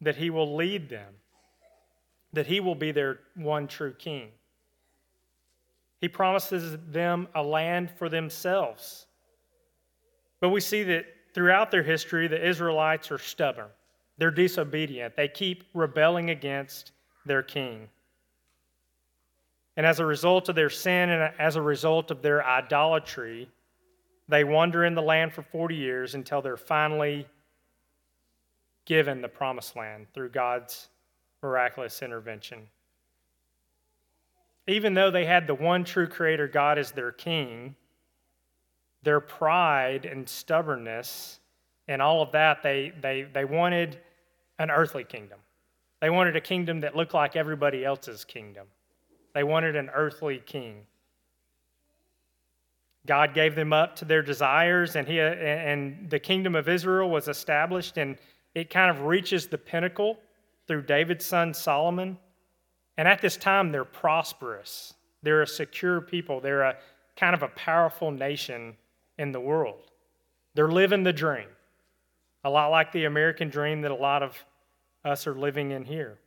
that 0.00 0.16
he 0.16 0.30
will 0.30 0.54
lead 0.54 0.88
them, 0.88 1.14
that 2.32 2.46
he 2.46 2.60
will 2.60 2.74
be 2.74 2.92
their 2.92 3.20
one 3.34 3.66
true 3.66 3.92
king. 3.92 4.28
He 6.00 6.08
promises 6.08 6.76
them 6.88 7.28
a 7.34 7.42
land 7.42 7.90
for 7.90 8.08
themselves. 8.08 9.06
But 10.40 10.48
we 10.48 10.60
see 10.60 10.82
that 10.84 11.06
throughout 11.34 11.70
their 11.70 11.82
history, 11.82 12.26
the 12.26 12.44
Israelites 12.44 13.10
are 13.10 13.18
stubborn. 13.18 13.68
They're 14.18 14.30
disobedient. 14.30 15.16
They 15.16 15.28
keep 15.28 15.64
rebelling 15.74 16.30
against 16.30 16.92
their 17.24 17.42
king. 17.42 17.88
And 19.76 19.86
as 19.86 20.00
a 20.00 20.06
result 20.06 20.48
of 20.48 20.54
their 20.54 20.70
sin 20.70 21.10
and 21.10 21.32
as 21.38 21.56
a 21.56 21.62
result 21.62 22.10
of 22.10 22.20
their 22.20 22.44
idolatry, 22.44 23.48
they 24.28 24.44
wander 24.44 24.84
in 24.84 24.94
the 24.94 25.02
land 25.02 25.32
for 25.32 25.42
40 25.42 25.76
years 25.76 26.14
until 26.14 26.42
they're 26.42 26.56
finally 26.56 27.26
given 28.84 29.22
the 29.22 29.28
promised 29.28 29.76
land 29.76 30.06
through 30.12 30.30
God's 30.30 30.88
miraculous 31.42 32.02
intervention. 32.02 32.68
Even 34.68 34.94
though 34.94 35.10
they 35.10 35.24
had 35.24 35.46
the 35.46 35.54
one 35.54 35.84
true 35.84 36.06
creator 36.06 36.46
God 36.46 36.78
as 36.78 36.92
their 36.92 37.10
king, 37.10 37.74
their 39.02 39.20
pride 39.20 40.06
and 40.06 40.28
stubbornness 40.28 41.40
and 41.88 42.00
all 42.00 42.22
of 42.22 42.32
that, 42.32 42.62
they, 42.62 42.92
they, 43.00 43.22
they 43.22 43.44
wanted 43.44 43.98
an 44.58 44.70
earthly 44.70 45.02
kingdom. 45.02 45.38
They 46.00 46.10
wanted 46.10 46.36
a 46.36 46.40
kingdom 46.40 46.80
that 46.80 46.94
looked 46.94 47.14
like 47.14 47.34
everybody 47.34 47.84
else's 47.84 48.24
kingdom. 48.24 48.66
They 49.34 49.42
wanted 49.42 49.74
an 49.76 49.90
earthly 49.92 50.38
king. 50.44 50.82
God 53.04 53.34
gave 53.34 53.56
them 53.56 53.72
up 53.72 53.96
to 53.96 54.04
their 54.04 54.22
desires, 54.22 54.94
and, 54.94 55.08
he, 55.08 55.18
and 55.18 56.08
the 56.08 56.20
kingdom 56.20 56.54
of 56.54 56.68
Israel 56.68 57.10
was 57.10 57.26
established, 57.26 57.96
and 57.98 58.16
it 58.54 58.70
kind 58.70 58.90
of 58.90 59.02
reaches 59.02 59.48
the 59.48 59.58
pinnacle 59.58 60.18
through 60.66 60.82
David's 60.82 61.24
son 61.24 61.54
Solomon. 61.54 62.18
And 62.96 63.08
at 63.08 63.20
this 63.20 63.36
time, 63.36 63.72
they're 63.72 63.84
prosperous. 63.84 64.94
They're 65.22 65.42
a 65.42 65.46
secure 65.46 66.00
people. 66.00 66.40
They're 66.40 66.62
a 66.62 66.76
kind 67.16 67.34
of 67.34 67.42
a 67.42 67.48
powerful 67.48 68.10
nation 68.10 68.76
in 69.18 69.32
the 69.32 69.40
world. 69.40 69.90
They're 70.54 70.70
living 70.70 71.02
the 71.02 71.12
dream, 71.12 71.48
a 72.44 72.50
lot 72.50 72.68
like 72.68 72.92
the 72.92 73.04
American 73.04 73.48
dream 73.48 73.80
that 73.82 73.90
a 73.90 73.94
lot 73.94 74.22
of 74.22 74.36
us 75.04 75.26
are 75.26 75.34
living 75.34 75.70
in 75.70 75.84
here. 75.84 76.18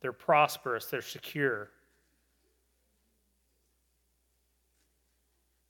They're 0.00 0.12
prosperous, 0.12 0.86
they're 0.86 1.02
secure. 1.02 1.70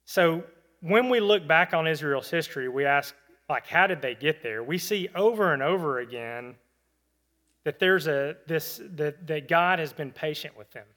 So 0.05 0.43
when 0.81 1.09
we 1.09 1.19
look 1.19 1.47
back 1.47 1.73
on 1.73 1.87
Israel's 1.87 2.29
history, 2.29 2.67
we 2.67 2.85
ask, 2.85 3.15
like, 3.47 3.67
how 3.67 3.87
did 3.87 4.01
they 4.01 4.15
get 4.15 4.41
there? 4.41 4.63
We 4.63 4.77
see 4.77 5.09
over 5.15 5.53
and 5.53 5.61
over 5.61 5.99
again 5.99 6.55
that 7.69 7.77
there's 7.77 8.07
a 8.07 8.35
this 8.47 8.81
that, 8.95 9.27
that 9.27 9.47
God 9.47 9.77
has 9.77 9.93
been 9.93 10.09
patient 10.09 10.57
with 10.57 10.71
them. 10.71 10.87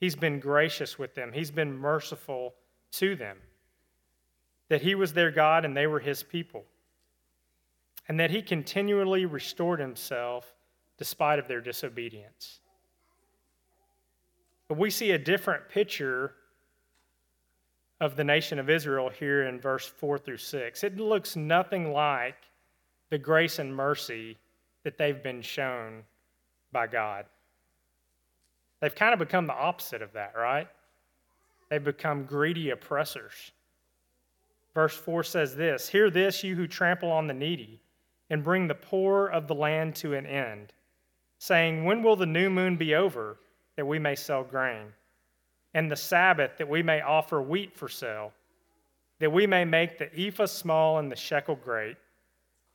He's 0.00 0.16
been 0.16 0.40
gracious 0.40 0.98
with 0.98 1.14
them. 1.14 1.32
He's 1.34 1.50
been 1.50 1.76
merciful 1.76 2.54
to 2.92 3.14
them. 3.14 3.36
That 4.70 4.80
he 4.80 4.94
was 4.94 5.12
their 5.12 5.30
God 5.30 5.66
and 5.66 5.76
they 5.76 5.86
were 5.86 6.00
his 6.00 6.22
people. 6.22 6.64
And 8.08 8.18
that 8.18 8.30
he 8.30 8.40
continually 8.40 9.26
restored 9.26 9.78
himself 9.78 10.54
despite 10.96 11.38
of 11.38 11.46
their 11.46 11.60
disobedience. 11.60 12.60
But 14.68 14.78
we 14.78 14.88
see 14.88 15.10
a 15.10 15.18
different 15.18 15.68
picture 15.68 16.32
of 18.00 18.16
the 18.16 18.24
nation 18.24 18.58
of 18.58 18.70
Israel 18.70 19.10
here 19.10 19.42
in 19.42 19.60
verse 19.60 19.86
4 19.86 20.16
through 20.16 20.38
6. 20.38 20.84
It 20.84 20.96
looks 20.96 21.36
nothing 21.36 21.92
like 21.92 22.38
the 23.10 23.18
grace 23.18 23.58
and 23.58 23.76
mercy 23.76 24.38
that 24.86 24.96
they've 24.96 25.22
been 25.22 25.42
shown 25.42 26.02
by 26.72 26.86
God. 26.86 27.26
They've 28.80 28.94
kind 28.94 29.12
of 29.12 29.18
become 29.18 29.46
the 29.46 29.52
opposite 29.52 30.00
of 30.00 30.12
that, 30.12 30.32
right? 30.34 30.68
They've 31.68 31.82
become 31.82 32.24
greedy 32.24 32.70
oppressors. 32.70 33.50
Verse 34.74 34.96
4 34.96 35.24
says 35.24 35.56
this 35.56 35.88
Hear 35.88 36.08
this, 36.08 36.42
you 36.44 36.54
who 36.54 36.66
trample 36.66 37.10
on 37.10 37.26
the 37.26 37.34
needy, 37.34 37.82
and 38.30 38.44
bring 38.44 38.68
the 38.68 38.74
poor 38.74 39.26
of 39.26 39.48
the 39.48 39.54
land 39.54 39.96
to 39.96 40.14
an 40.14 40.24
end, 40.24 40.72
saying, 41.38 41.84
When 41.84 42.02
will 42.02 42.16
the 42.16 42.24
new 42.24 42.48
moon 42.48 42.76
be 42.76 42.94
over, 42.94 43.36
that 43.76 43.86
we 43.86 43.98
may 43.98 44.14
sell 44.14 44.44
grain? 44.44 44.92
and 45.76 45.90
the 45.90 45.96
Sabbath, 45.96 46.56
that 46.56 46.66
we 46.66 46.82
may 46.82 47.02
offer 47.02 47.42
wheat 47.42 47.76
for 47.76 47.86
sale, 47.86 48.32
that 49.20 49.30
we 49.30 49.46
may 49.46 49.62
make 49.62 49.98
the 49.98 50.08
ephah 50.18 50.46
small 50.46 50.98
and 50.98 51.12
the 51.12 51.16
shekel 51.16 51.54
great, 51.54 51.98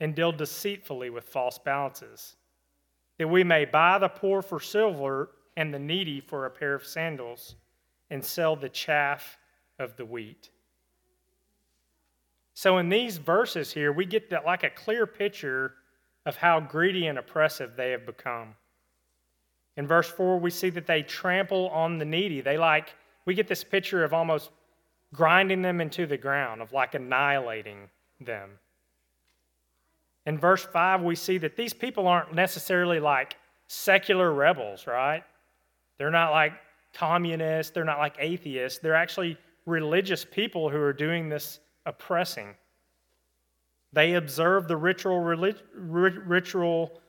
and 0.02 0.16
deal 0.16 0.32
deceitfully 0.32 1.12
with 1.12 1.24
false 1.24 1.60
balances, 1.60 2.36
that 3.20 3.28
we 3.28 3.44
may 3.44 3.64
buy 3.64 4.00
the 4.00 4.10
poor 4.10 4.42
for 4.42 4.60
silver 4.60 5.30
and 5.56 5.74
the 5.74 5.80
needy 5.80 6.20
for 6.20 6.46
a 6.46 6.50
pair 6.50 6.74
of 6.74 6.84
sandals, 6.84 7.56
and 8.10 8.26
sell 8.26 8.56
the 8.56 8.68
chaff 8.68 9.38
of 9.80 9.96
the 9.96 10.06
wheat. 10.06 10.50
So, 12.56 12.80
in 12.80 12.90
these 12.90 13.18
verses 13.18 13.72
here, 13.72 13.92
we 13.94 14.06
get 14.06 14.30
that 14.32 14.44
like 14.46 14.64
a 14.64 14.70
clear 14.70 15.06
picture 15.06 15.76
of 16.26 16.36
how 16.36 16.60
greedy 16.60 17.08
and 17.08 17.18
oppressive 17.18 17.76
they 17.76 17.92
have 17.92 18.06
become. 18.06 18.56
In 19.78 19.88
verse 19.88 20.10
4, 20.10 20.40
we 20.40 20.50
see 20.50 20.70
that 20.72 20.88
they 20.88 21.04
trample 21.04 21.70
on 21.70 21.98
the 21.98 22.06
needy. 22.06 22.42
They 22.42 22.58
like, 22.58 22.96
we 23.26 23.34
get 23.34 23.48
this 23.48 23.64
picture 23.64 24.04
of 24.04 24.14
almost 24.14 24.52
grinding 25.14 25.62
them 25.62 25.80
into 25.80 26.06
the 26.06 26.18
ground, 26.18 26.62
of 26.62 26.74
like 26.74 26.96
annihilating 26.96 27.90
them. 28.20 28.50
In 30.26 30.38
verse 30.38 30.64
5, 30.64 31.02
we 31.02 31.16
see 31.16 31.38
that 31.40 31.56
these 31.56 31.74
people 31.74 32.08
aren't 32.08 32.34
necessarily 32.34 33.00
like 33.00 33.36
secular 33.68 34.32
rebels, 34.34 34.86
right? 34.86 35.24
They're 35.98 36.12
not 36.12 36.32
like 36.32 36.54
communists, 36.94 37.72
they're 37.72 37.86
not 37.86 38.00
like 38.00 38.16
atheists. 38.20 38.80
They're 38.80 38.96
actually 38.96 39.38
religious 39.66 40.26
people 40.26 40.70
who 40.70 40.78
are 40.78 40.94
doing 40.94 41.30
this 41.30 41.60
oppressing. 41.86 42.56
They 43.94 44.14
observe 44.14 44.68
the 44.68 44.78
ritual, 44.78 45.20
ritual 45.20 47.02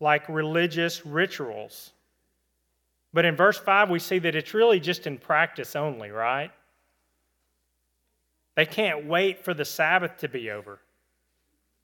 like 0.00 0.28
religious 0.28 1.04
rituals. 1.06 1.92
But 3.12 3.24
in 3.24 3.36
verse 3.36 3.58
5, 3.58 3.90
we 3.90 3.98
see 3.98 4.18
that 4.20 4.34
it's 4.34 4.54
really 4.54 4.80
just 4.80 5.06
in 5.06 5.18
practice 5.18 5.76
only, 5.76 6.10
right? 6.10 6.50
They 8.56 8.66
can't 8.66 9.06
wait 9.06 9.44
for 9.44 9.54
the 9.54 9.64
Sabbath 9.64 10.18
to 10.18 10.28
be 10.28 10.50
over. 10.50 10.80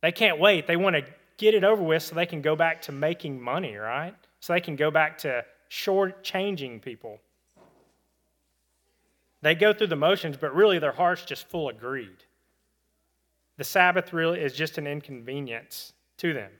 They 0.00 0.12
can't 0.12 0.38
wait. 0.38 0.66
They 0.66 0.76
want 0.76 0.96
to 0.96 1.04
get 1.36 1.54
it 1.54 1.64
over 1.64 1.82
with 1.82 2.02
so 2.02 2.14
they 2.14 2.26
can 2.26 2.42
go 2.42 2.56
back 2.56 2.82
to 2.82 2.92
making 2.92 3.40
money, 3.40 3.76
right? 3.76 4.14
So 4.40 4.52
they 4.52 4.60
can 4.60 4.76
go 4.76 4.90
back 4.90 5.18
to 5.18 5.44
short-changing 5.68 6.80
people. 6.80 7.20
They 9.42 9.54
go 9.54 9.72
through 9.72 9.88
the 9.88 9.96
motions, 9.96 10.36
but 10.36 10.54
really 10.54 10.78
their 10.78 10.92
heart's 10.92 11.24
just 11.24 11.48
full 11.48 11.68
of 11.68 11.78
greed. 11.78 12.24
The 13.56 13.64
Sabbath 13.64 14.12
really 14.12 14.40
is 14.40 14.52
just 14.52 14.78
an 14.78 14.86
inconvenience 14.86 15.92
to 16.18 16.32
them. 16.32 16.50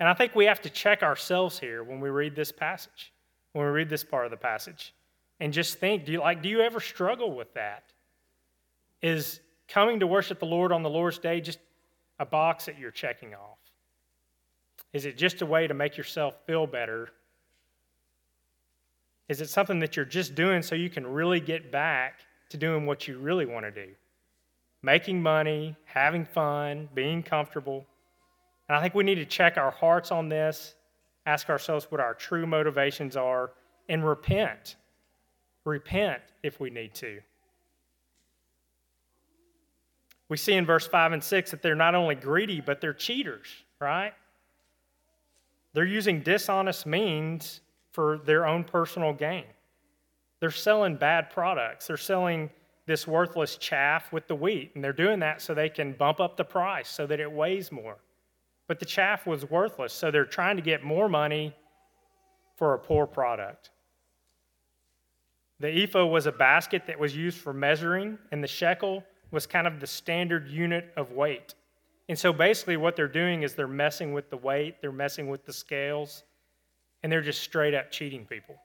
And 0.00 0.08
I 0.08 0.14
think 0.14 0.34
we 0.34 0.44
have 0.44 0.60
to 0.62 0.70
check 0.70 1.02
ourselves 1.02 1.58
here 1.58 1.82
when 1.82 2.00
we 2.00 2.10
read 2.10 2.36
this 2.36 2.52
passage, 2.52 3.12
when 3.52 3.66
we 3.66 3.72
read 3.72 3.88
this 3.88 4.04
part 4.04 4.24
of 4.24 4.30
the 4.30 4.36
passage, 4.36 4.94
and 5.40 5.52
just 5.52 5.78
think 5.78 6.04
do 6.04 6.12
you, 6.12 6.20
like, 6.20 6.42
do 6.42 6.48
you 6.48 6.60
ever 6.60 6.80
struggle 6.80 7.34
with 7.34 7.52
that? 7.54 7.84
Is 9.02 9.40
coming 9.68 10.00
to 10.00 10.06
worship 10.06 10.38
the 10.38 10.46
Lord 10.46 10.72
on 10.72 10.82
the 10.82 10.90
Lord's 10.90 11.18
day 11.18 11.40
just 11.40 11.58
a 12.18 12.26
box 12.26 12.66
that 12.66 12.78
you're 12.78 12.90
checking 12.90 13.34
off? 13.34 13.58
Is 14.92 15.04
it 15.04 15.16
just 15.16 15.42
a 15.42 15.46
way 15.46 15.66
to 15.66 15.74
make 15.74 15.96
yourself 15.96 16.36
feel 16.46 16.66
better? 16.66 17.10
Is 19.28 19.40
it 19.40 19.50
something 19.50 19.78
that 19.80 19.96
you're 19.96 20.04
just 20.04 20.34
doing 20.34 20.62
so 20.62 20.74
you 20.74 20.88
can 20.88 21.06
really 21.06 21.40
get 21.40 21.70
back 21.70 22.20
to 22.48 22.56
doing 22.56 22.86
what 22.86 23.06
you 23.06 23.18
really 23.18 23.44
want 23.44 23.66
to 23.66 23.70
do? 23.70 23.92
Making 24.82 25.22
money, 25.22 25.76
having 25.84 26.24
fun, 26.24 26.88
being 26.94 27.22
comfortable. 27.22 27.86
And 28.68 28.76
I 28.76 28.80
think 28.80 28.94
we 28.94 29.04
need 29.04 29.16
to 29.16 29.26
check 29.26 29.58
our 29.58 29.70
hearts 29.70 30.10
on 30.10 30.28
this, 30.28 30.74
ask 31.26 31.50
ourselves 31.50 31.86
what 31.90 32.00
our 32.00 32.14
true 32.14 32.46
motivations 32.46 33.16
are, 33.16 33.52
and 33.88 34.06
repent. 34.06 34.76
Repent 35.64 36.22
if 36.42 36.60
we 36.60 36.70
need 36.70 36.94
to. 36.94 37.20
We 40.28 40.36
see 40.36 40.54
in 40.54 40.66
verse 40.66 40.86
5 40.86 41.12
and 41.12 41.24
6 41.24 41.50
that 41.50 41.62
they're 41.62 41.74
not 41.74 41.94
only 41.94 42.14
greedy, 42.14 42.60
but 42.60 42.80
they're 42.80 42.92
cheaters, 42.92 43.48
right? 43.80 44.12
They're 45.72 45.84
using 45.84 46.20
dishonest 46.20 46.86
means 46.86 47.60
for 47.92 48.18
their 48.18 48.46
own 48.46 48.64
personal 48.64 49.12
gain. 49.12 49.44
They're 50.40 50.50
selling 50.50 50.96
bad 50.96 51.30
products. 51.30 51.86
They're 51.86 51.96
selling 51.96 52.50
this 52.86 53.06
worthless 53.06 53.56
chaff 53.56 54.12
with 54.12 54.26
the 54.28 54.34
wheat, 54.34 54.72
and 54.74 54.82
they're 54.82 54.92
doing 54.92 55.20
that 55.20 55.42
so 55.42 55.54
they 55.54 55.68
can 55.68 55.92
bump 55.92 56.20
up 56.20 56.36
the 56.36 56.44
price 56.44 56.88
so 56.88 57.06
that 57.06 57.20
it 57.20 57.30
weighs 57.30 57.70
more. 57.70 57.96
But 58.66 58.78
the 58.78 58.86
chaff 58.86 59.26
was 59.26 59.48
worthless, 59.48 59.92
so 59.92 60.10
they're 60.10 60.24
trying 60.24 60.56
to 60.56 60.62
get 60.62 60.82
more 60.82 61.08
money 61.08 61.54
for 62.56 62.74
a 62.74 62.78
poor 62.78 63.06
product. 63.06 63.70
The 65.60 65.82
ephah 65.82 66.06
was 66.06 66.26
a 66.26 66.32
basket 66.32 66.86
that 66.86 66.98
was 66.98 67.16
used 67.16 67.38
for 67.38 67.52
measuring, 67.52 68.18
and 68.30 68.42
the 68.42 68.48
shekel 68.48 69.04
was 69.30 69.46
kind 69.46 69.66
of 69.66 69.80
the 69.80 69.86
standard 69.86 70.48
unit 70.48 70.92
of 70.96 71.12
weight. 71.12 71.54
And 72.08 72.18
so 72.18 72.32
basically, 72.32 72.76
what 72.76 72.96
they're 72.96 73.06
doing 73.08 73.42
is 73.42 73.54
they're 73.54 73.68
messing 73.68 74.12
with 74.12 74.30
the 74.30 74.36
weight, 74.36 74.80
they're 74.80 74.92
messing 74.92 75.28
with 75.28 75.44
the 75.44 75.52
scales, 75.52 76.24
and 77.02 77.12
they're 77.12 77.20
just 77.20 77.42
straight 77.42 77.74
up 77.74 77.90
cheating 77.90 78.24
people. 78.24 78.56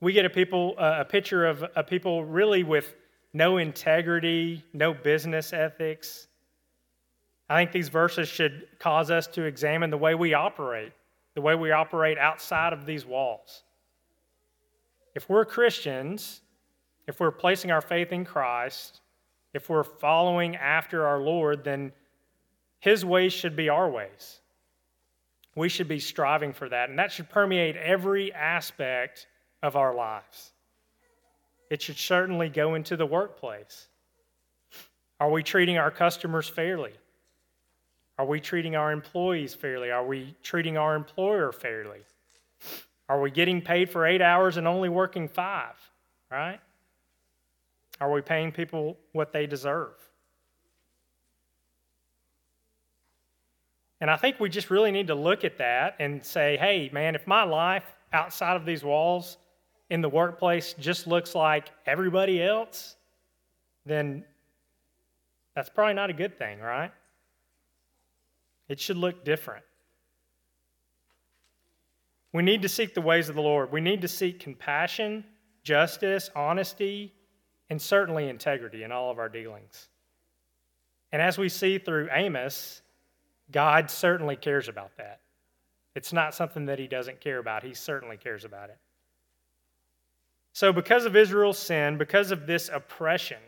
We 0.00 0.12
get 0.12 0.24
a 0.24 0.30
people 0.30 0.74
uh, 0.78 0.96
a 1.00 1.04
picture 1.04 1.46
of 1.46 1.64
a 1.76 1.84
people 1.84 2.24
really 2.24 2.64
with 2.64 2.94
no 3.34 3.58
integrity, 3.58 4.62
no 4.72 4.92
business 4.92 5.52
ethics, 5.52 6.26
I 7.52 7.56
think 7.56 7.72
these 7.72 7.88
verses 7.88 8.28
should 8.28 8.66
cause 8.78 9.10
us 9.10 9.26
to 9.28 9.42
examine 9.42 9.90
the 9.90 9.98
way 9.98 10.14
we 10.14 10.34
operate, 10.34 10.92
the 11.34 11.40
way 11.40 11.54
we 11.54 11.70
operate 11.70 12.16
outside 12.16 12.72
of 12.72 12.86
these 12.86 13.04
walls. 13.04 13.64
If 15.14 15.28
we're 15.28 15.44
Christians, 15.44 16.41
if 17.06 17.20
we're 17.20 17.30
placing 17.30 17.70
our 17.70 17.80
faith 17.80 18.12
in 18.12 18.24
Christ, 18.24 19.00
if 19.54 19.68
we're 19.68 19.84
following 19.84 20.56
after 20.56 21.06
our 21.06 21.20
Lord, 21.20 21.64
then 21.64 21.92
His 22.78 23.04
ways 23.04 23.32
should 23.32 23.56
be 23.56 23.68
our 23.68 23.90
ways. 23.90 24.40
We 25.54 25.68
should 25.68 25.88
be 25.88 25.98
striving 25.98 26.52
for 26.52 26.68
that, 26.68 26.88
and 26.88 26.98
that 26.98 27.12
should 27.12 27.28
permeate 27.28 27.76
every 27.76 28.32
aspect 28.32 29.26
of 29.62 29.76
our 29.76 29.94
lives. 29.94 30.52
It 31.70 31.82
should 31.82 31.98
certainly 31.98 32.48
go 32.48 32.74
into 32.74 32.96
the 32.96 33.06
workplace. 33.06 33.88
Are 35.20 35.30
we 35.30 35.42
treating 35.42 35.78
our 35.78 35.90
customers 35.90 36.48
fairly? 36.48 36.92
Are 38.18 38.26
we 38.26 38.40
treating 38.40 38.76
our 38.76 38.92
employees 38.92 39.54
fairly? 39.54 39.90
Are 39.90 40.04
we 40.04 40.34
treating 40.42 40.76
our 40.76 40.94
employer 40.94 41.52
fairly? 41.52 42.00
Are 43.08 43.20
we 43.20 43.30
getting 43.30 43.60
paid 43.60 43.90
for 43.90 44.06
eight 44.06 44.22
hours 44.22 44.56
and 44.56 44.66
only 44.66 44.88
working 44.88 45.28
five? 45.28 45.74
Right? 46.30 46.60
Are 48.02 48.10
we 48.10 48.20
paying 48.20 48.50
people 48.50 48.98
what 49.12 49.32
they 49.32 49.46
deserve? 49.46 49.94
And 54.00 54.10
I 54.10 54.16
think 54.16 54.40
we 54.40 54.48
just 54.48 54.70
really 54.70 54.90
need 54.90 55.06
to 55.06 55.14
look 55.14 55.44
at 55.44 55.58
that 55.58 55.94
and 56.00 56.24
say, 56.24 56.56
hey, 56.56 56.90
man, 56.92 57.14
if 57.14 57.28
my 57.28 57.44
life 57.44 57.84
outside 58.12 58.56
of 58.56 58.66
these 58.66 58.82
walls 58.82 59.36
in 59.88 60.00
the 60.00 60.08
workplace 60.08 60.74
just 60.80 61.06
looks 61.06 61.36
like 61.36 61.68
everybody 61.86 62.42
else, 62.42 62.96
then 63.86 64.24
that's 65.54 65.68
probably 65.68 65.94
not 65.94 66.10
a 66.10 66.12
good 66.12 66.36
thing, 66.36 66.58
right? 66.58 66.90
It 68.68 68.80
should 68.80 68.96
look 68.96 69.24
different. 69.24 69.64
We 72.32 72.42
need 72.42 72.62
to 72.62 72.68
seek 72.68 72.94
the 72.94 73.00
ways 73.00 73.28
of 73.28 73.36
the 73.36 73.42
Lord. 73.42 73.70
We 73.70 73.80
need 73.80 74.00
to 74.00 74.08
seek 74.08 74.40
compassion, 74.40 75.24
justice, 75.62 76.30
honesty, 76.34 77.14
and 77.72 77.80
certainly 77.80 78.28
integrity 78.28 78.82
in 78.82 78.92
all 78.92 79.10
of 79.10 79.18
our 79.18 79.30
dealings. 79.30 79.88
And 81.10 81.22
as 81.22 81.38
we 81.38 81.48
see 81.48 81.78
through 81.78 82.10
Amos, 82.12 82.82
God 83.50 83.90
certainly 83.90 84.36
cares 84.36 84.68
about 84.68 84.94
that. 84.98 85.20
It's 85.94 86.12
not 86.12 86.34
something 86.34 86.66
that 86.66 86.78
he 86.78 86.86
doesn't 86.86 87.22
care 87.22 87.38
about. 87.38 87.62
He 87.62 87.72
certainly 87.72 88.18
cares 88.18 88.44
about 88.44 88.68
it. 88.68 88.76
So, 90.52 90.70
because 90.70 91.06
of 91.06 91.16
Israel's 91.16 91.58
sin, 91.58 91.96
because 91.96 92.30
of 92.30 92.46
this 92.46 92.68
oppression, 92.68 93.40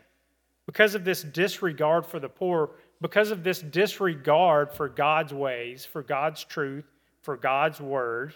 because 0.65 0.95
of 0.95 1.05
this 1.05 1.21
disregard 1.21 2.03
for 2.07 2.19
the 2.19 2.27
poor, 2.27 2.71
because 3.01 3.29
of 3.29 3.43
this 3.43 3.61
disregard 3.61 4.71
for 4.71 4.89
God's 4.89 5.35
ways, 5.35 5.85
for 5.85 6.01
God's 6.01 6.43
truth, 6.43 6.85
for 7.21 7.37
God's 7.37 7.79
word, 7.79 8.33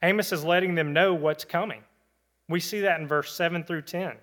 Amos 0.00 0.30
is 0.30 0.44
letting 0.44 0.76
them 0.76 0.92
know 0.92 1.12
what's 1.12 1.44
coming. 1.44 1.82
We 2.48 2.60
see 2.60 2.82
that 2.82 3.00
in 3.00 3.08
verse 3.08 3.34
7 3.34 3.64
through 3.64 3.82
10. 3.82 4.14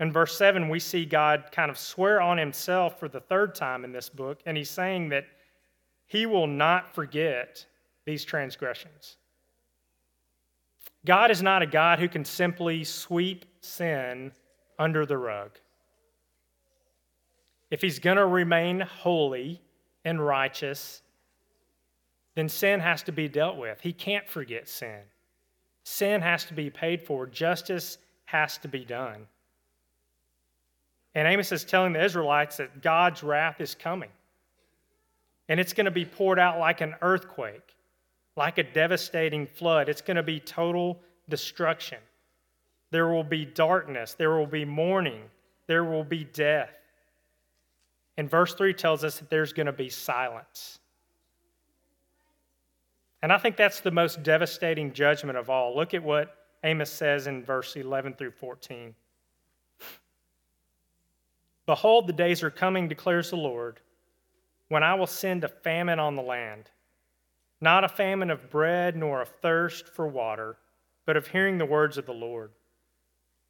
In 0.00 0.12
verse 0.12 0.36
7, 0.36 0.68
we 0.68 0.80
see 0.80 1.04
God 1.04 1.44
kind 1.52 1.70
of 1.70 1.78
swear 1.78 2.20
on 2.20 2.36
himself 2.36 2.98
for 2.98 3.08
the 3.08 3.20
third 3.20 3.54
time 3.54 3.84
in 3.84 3.92
this 3.92 4.08
book, 4.08 4.40
and 4.44 4.56
he's 4.56 4.70
saying 4.70 5.10
that 5.10 5.26
he 6.06 6.26
will 6.26 6.46
not 6.46 6.94
forget 6.94 7.64
these 8.04 8.24
transgressions. 8.24 9.16
God 11.06 11.30
is 11.30 11.42
not 11.42 11.62
a 11.62 11.66
God 11.66 11.98
who 11.98 12.08
can 12.08 12.24
simply 12.24 12.82
sweep 12.82 13.44
sin 13.60 14.32
under 14.78 15.06
the 15.06 15.18
rug. 15.18 15.50
If 17.70 17.80
he's 17.80 17.98
going 17.98 18.16
to 18.16 18.26
remain 18.26 18.80
holy 18.80 19.60
and 20.04 20.24
righteous, 20.24 21.02
then 22.34 22.48
sin 22.48 22.80
has 22.80 23.02
to 23.04 23.12
be 23.12 23.28
dealt 23.28 23.56
with. 23.56 23.80
He 23.80 23.92
can't 23.92 24.28
forget 24.28 24.68
sin. 24.68 25.00
Sin 25.84 26.20
has 26.22 26.44
to 26.46 26.54
be 26.54 26.70
paid 26.70 27.02
for, 27.02 27.26
justice 27.26 27.98
has 28.24 28.58
to 28.58 28.68
be 28.68 28.84
done. 28.84 29.26
And 31.14 31.28
Amos 31.28 31.52
is 31.52 31.64
telling 31.64 31.92
the 31.92 32.04
Israelites 32.04 32.56
that 32.56 32.82
God's 32.82 33.22
wrath 33.22 33.60
is 33.60 33.74
coming. 33.74 34.10
And 35.48 35.60
it's 35.60 35.72
going 35.72 35.84
to 35.84 35.90
be 35.90 36.04
poured 36.04 36.38
out 36.38 36.58
like 36.58 36.80
an 36.80 36.94
earthquake, 37.02 37.76
like 38.36 38.58
a 38.58 38.62
devastating 38.62 39.46
flood. 39.46 39.88
It's 39.88 40.00
going 40.00 40.16
to 40.16 40.22
be 40.22 40.40
total 40.40 41.00
destruction. 41.28 41.98
There 42.90 43.08
will 43.08 43.24
be 43.24 43.44
darkness, 43.44 44.14
there 44.14 44.36
will 44.36 44.46
be 44.46 44.64
mourning, 44.64 45.22
there 45.66 45.84
will 45.84 46.04
be 46.04 46.24
death. 46.24 46.70
And 48.16 48.30
verse 48.30 48.54
3 48.54 48.72
tells 48.72 49.02
us 49.02 49.18
that 49.18 49.30
there's 49.30 49.52
going 49.52 49.66
to 49.66 49.72
be 49.72 49.88
silence. 49.88 50.78
And 53.22 53.32
I 53.32 53.38
think 53.38 53.56
that's 53.56 53.80
the 53.80 53.90
most 53.90 54.22
devastating 54.22 54.92
judgment 54.92 55.36
of 55.38 55.50
all. 55.50 55.74
Look 55.74 55.94
at 55.94 56.02
what 56.02 56.36
Amos 56.62 56.90
says 56.90 57.26
in 57.26 57.42
verse 57.42 57.74
11 57.74 58.14
through 58.14 58.32
14. 58.32 58.94
Behold, 61.66 62.06
the 62.06 62.12
days 62.12 62.42
are 62.42 62.50
coming, 62.50 62.88
declares 62.88 63.30
the 63.30 63.36
Lord, 63.36 63.80
when 64.68 64.82
I 64.82 64.94
will 64.94 65.06
send 65.06 65.44
a 65.44 65.48
famine 65.48 65.98
on 65.98 66.14
the 66.14 66.22
land, 66.22 66.70
not 67.60 67.84
a 67.84 67.88
famine 67.88 68.30
of 68.30 68.50
bread 68.50 68.96
nor 68.96 69.22
of 69.22 69.28
thirst 69.40 69.88
for 69.88 70.06
water, 70.06 70.58
but 71.06 71.16
of 71.16 71.28
hearing 71.28 71.58
the 71.58 71.66
words 71.66 71.96
of 71.96 72.06
the 72.06 72.12
Lord. 72.12 72.50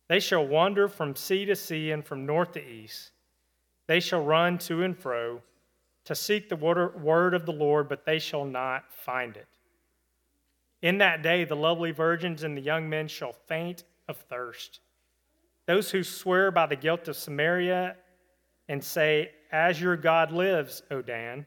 They 0.09 0.21
shall 0.21 0.47
wander 0.47 0.89
from 0.89 1.17
sea 1.17 1.45
to 1.47 1.57
sea 1.57 1.91
and 1.91 2.05
from 2.05 2.27
north 2.27 2.53
to 2.53 2.65
east. 2.65 3.11
They 3.87 4.01
shall 4.01 4.25
run 4.25 4.59
to 4.59 4.83
and 4.83 4.97
fro 4.97 5.43
to 6.05 6.15
seek 6.15 6.49
the 6.49 6.57
word 6.57 7.35
of 7.35 7.47
the 7.47 7.53
Lord, 7.53 7.89
but 7.89 8.05
they 8.05 8.19
shall 8.19 8.45
not 8.45 8.93
find 8.93 9.37
it. 9.37 9.49
In 10.83 10.99
that 10.99 11.23
day, 11.23 11.45
the 11.45 11.57
lovely 11.57 11.93
virgins 11.93 12.43
and 12.43 12.57
the 12.57 12.61
young 12.63 12.89
men 12.89 13.09
shall 13.09 13.33
faint 13.33 13.85
of 14.07 14.19
thirst. 14.19 14.81
Those 15.67 15.91
who 15.91 16.05
swear 16.05 16.51
by 16.51 16.67
the 16.67 16.77
guilt 16.77 17.09
of 17.09 17.17
Samaria 17.17 17.97
and 18.69 18.83
say, 18.83 19.31
As 19.53 19.81
your 19.81 19.97
God 19.97 20.33
lives, 20.33 20.83
O 20.91 21.03
Dan, 21.03 21.47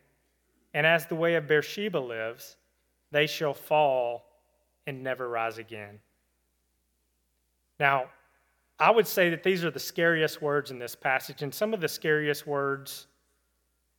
and 0.74 0.86
as 0.86 1.06
the 1.06 1.16
way 1.16 1.36
of 1.36 1.48
Beersheba 1.48 1.98
lives, 1.98 2.58
they 3.12 3.28
shall 3.28 3.54
fall 3.54 4.26
and 4.86 5.04
never 5.04 5.28
rise 5.30 5.58
again. 5.58 6.00
Now, 7.80 8.06
I 8.80 8.92
would 8.92 9.08
say 9.08 9.30
that 9.32 9.44
these 9.44 9.64
are 9.64 9.72
the 9.72 9.80
scariest 9.80 10.42
words 10.42 10.72
in 10.72 10.80
this 10.80 10.96
passage, 10.96 11.42
and 11.42 11.54
some 11.54 11.74
of 11.74 11.82
the 11.82 11.88
scariest 11.88 12.46
words 12.46 13.08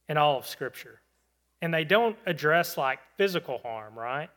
in 0.08 0.16
all 0.16 0.38
of 0.38 0.46
Scripture. 0.46 1.00
And 1.60 1.74
they 1.74 1.84
don't 1.84 2.16
address 2.26 2.76
like 2.76 3.00
physical 3.16 3.58
harm, 3.58 3.98
right? 3.98 4.30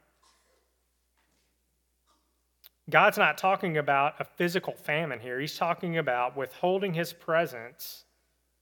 God's 2.90 3.18
not 3.18 3.38
talking 3.38 3.78
about 3.78 4.16
a 4.20 4.26
physical 4.26 4.74
famine 4.74 5.20
here. 5.20 5.40
He's 5.40 5.56
talking 5.58 6.00
about 6.00 6.36
withholding 6.36 6.94
his 6.94 7.14
presence 7.14 8.06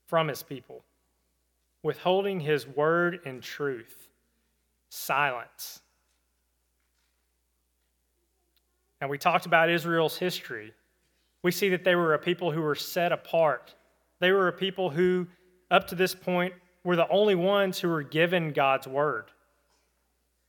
from 0.10 0.28
his 0.28 0.42
people, 0.42 0.84
withholding 1.84 2.40
his 2.40 2.68
word 2.68 3.20
and 3.26 3.44
truth, 3.44 4.10
silence. 4.90 5.82
And 9.00 9.10
we 9.10 9.20
talked 9.20 9.46
about 9.46 9.70
Israel's 9.70 10.18
history. 10.18 10.74
We 11.44 11.52
see 11.52 11.70
that 11.70 11.84
they 11.84 11.96
were 11.96 12.16
a 12.16 12.20
people 12.20 12.52
who 12.52 12.62
were 12.62 12.76
set 12.76 13.12
apart. 13.12 13.76
They 14.20 14.32
were 14.32 14.48
a 14.48 14.54
people 14.54 14.90
who, 14.90 15.28
up 15.70 15.88
to 15.88 15.96
this 15.96 16.16
point, 16.16 16.54
were 16.84 16.96
the 16.96 17.08
only 17.10 17.36
ones 17.36 17.80
who 17.80 17.88
were 17.88 18.04
given 18.04 18.52
God's 18.52 18.88
word. 18.88 19.26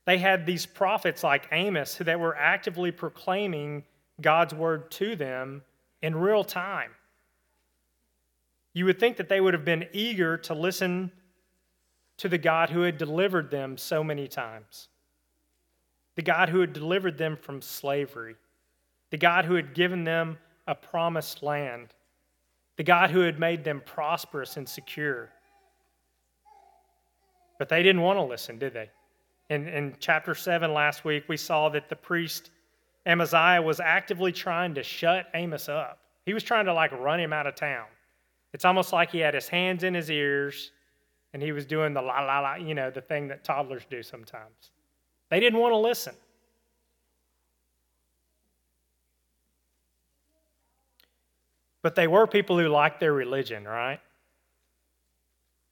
They 0.05 0.17
had 0.17 0.45
these 0.45 0.65
prophets 0.65 1.23
like 1.23 1.47
Amos 1.51 1.95
that 1.95 2.19
were 2.19 2.35
actively 2.35 2.91
proclaiming 2.91 3.83
God's 4.19 4.55
word 4.55 4.89
to 4.91 5.15
them 5.15 5.61
in 6.01 6.15
real 6.15 6.43
time. 6.43 6.91
You 8.73 8.85
would 8.85 8.99
think 8.99 9.17
that 9.17 9.29
they 9.29 9.41
would 9.41 9.53
have 9.53 9.65
been 9.65 9.87
eager 9.91 10.37
to 10.37 10.53
listen 10.53 11.11
to 12.17 12.29
the 12.29 12.37
God 12.37 12.69
who 12.69 12.81
had 12.81 12.97
delivered 12.97 13.51
them 13.51 13.77
so 13.77 14.03
many 14.03 14.27
times, 14.27 14.89
the 16.15 16.21
God 16.21 16.49
who 16.49 16.59
had 16.59 16.73
delivered 16.73 17.17
them 17.17 17.35
from 17.35 17.61
slavery, 17.61 18.35
the 19.09 19.17
God 19.17 19.45
who 19.45 19.55
had 19.55 19.73
given 19.73 20.03
them 20.03 20.37
a 20.67 20.75
promised 20.75 21.43
land, 21.43 21.93
the 22.77 22.83
God 22.83 23.09
who 23.09 23.21
had 23.21 23.39
made 23.39 23.63
them 23.63 23.81
prosperous 23.85 24.57
and 24.57 24.67
secure. 24.67 25.29
But 27.59 27.69
they 27.69 27.83
didn't 27.83 28.01
want 28.01 28.17
to 28.17 28.23
listen, 28.23 28.57
did 28.57 28.73
they? 28.73 28.89
In, 29.49 29.67
in 29.67 29.95
chapter 29.99 30.33
7 30.33 30.73
last 30.73 31.03
week, 31.03 31.25
we 31.27 31.37
saw 31.37 31.69
that 31.69 31.89
the 31.89 31.95
priest 31.95 32.51
Amaziah 33.05 33.61
was 33.61 33.79
actively 33.79 34.31
trying 34.31 34.75
to 34.75 34.83
shut 34.83 35.25
Amos 35.33 35.67
up. 35.67 35.99
He 36.25 36.33
was 36.33 36.43
trying 36.43 36.65
to 36.65 36.73
like 36.73 36.91
run 36.91 37.19
him 37.19 37.33
out 37.33 37.47
of 37.47 37.55
town. 37.55 37.87
It's 38.53 38.65
almost 38.65 38.91
like 38.91 39.11
he 39.11 39.19
had 39.19 39.33
his 39.33 39.47
hands 39.47 39.83
in 39.83 39.93
his 39.93 40.09
ears 40.09 40.71
and 41.33 41.41
he 41.41 41.51
was 41.51 41.65
doing 41.65 41.93
the 41.93 42.01
la 42.01 42.19
la 42.21 42.39
la, 42.39 42.55
you 42.55 42.75
know, 42.75 42.91
the 42.91 43.01
thing 43.01 43.27
that 43.29 43.43
toddlers 43.43 43.85
do 43.89 44.03
sometimes. 44.03 44.71
They 45.29 45.39
didn't 45.39 45.59
want 45.59 45.71
to 45.71 45.77
listen. 45.77 46.13
But 51.81 51.95
they 51.95 52.07
were 52.07 52.27
people 52.27 52.59
who 52.59 52.67
liked 52.67 52.99
their 52.99 53.13
religion, 53.13 53.63
right? 53.63 53.99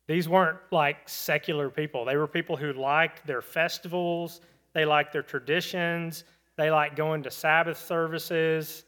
These 0.07 0.27
weren't 0.27 0.57
like 0.71 1.07
secular 1.07 1.69
people. 1.69 2.03
They 2.03 2.17
were 2.17 2.27
people 2.27 2.57
who 2.57 2.73
liked 2.73 3.27
their 3.27 3.43
festivals, 3.43 4.41
they 4.73 4.85
liked 4.85 5.13
their 5.13 5.21
traditions, 5.21 6.23
they 6.55 6.71
liked 6.71 6.95
going 6.95 7.21
to 7.23 7.31
Sabbath 7.31 7.77
services, 7.77 8.85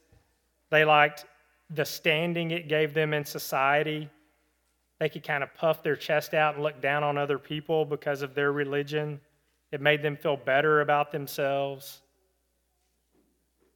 they 0.72 0.84
liked 0.84 1.26
the 1.74 1.86
standing 1.86 2.52
it 2.52 2.68
gave 2.68 2.94
them 2.94 3.14
in 3.14 3.26
society. 3.26 4.10
They 5.00 5.10
could 5.10 5.24
kind 5.24 5.44
of 5.44 5.54
puff 5.56 5.82
their 5.82 5.96
chest 5.96 6.34
out 6.34 6.56
and 6.56 6.64
look 6.64 6.82
down 6.82 7.04
on 7.04 7.18
other 7.18 7.40
people 7.40 7.86
because 7.86 8.22
of 8.22 8.36
their 8.36 8.52
religion. 8.52 9.20
It 9.72 9.82
made 9.82 10.04
them 10.04 10.18
feel 10.18 10.38
better 10.38 10.82
about 10.82 11.12
themselves. 11.12 12.02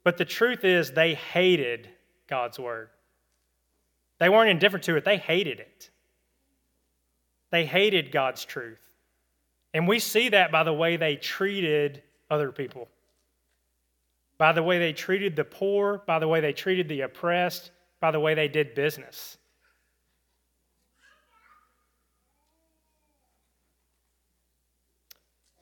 But 0.03 0.17
the 0.17 0.25
truth 0.25 0.63
is, 0.63 0.91
they 0.91 1.15
hated 1.15 1.89
God's 2.27 2.59
word. 2.59 2.89
They 4.19 4.29
weren't 4.29 4.49
indifferent 4.49 4.85
to 4.85 4.95
it, 4.95 5.05
they 5.05 5.17
hated 5.17 5.59
it. 5.59 5.89
They 7.51 7.65
hated 7.65 8.11
God's 8.11 8.43
truth. 8.43 8.81
And 9.73 9.87
we 9.87 9.99
see 9.99 10.29
that 10.29 10.51
by 10.51 10.63
the 10.63 10.73
way 10.73 10.97
they 10.97 11.15
treated 11.15 12.03
other 12.29 12.51
people, 12.51 12.87
by 14.37 14.51
the 14.51 14.63
way 14.63 14.79
they 14.79 14.93
treated 14.93 15.35
the 15.35 15.43
poor, 15.43 16.01
by 16.05 16.19
the 16.19 16.27
way 16.27 16.39
they 16.39 16.53
treated 16.53 16.87
the 16.87 17.01
oppressed, 17.01 17.71
by 18.05 18.11
the 18.11 18.19
way 18.19 18.35
they 18.35 18.47
did 18.47 18.75
business. 18.75 19.39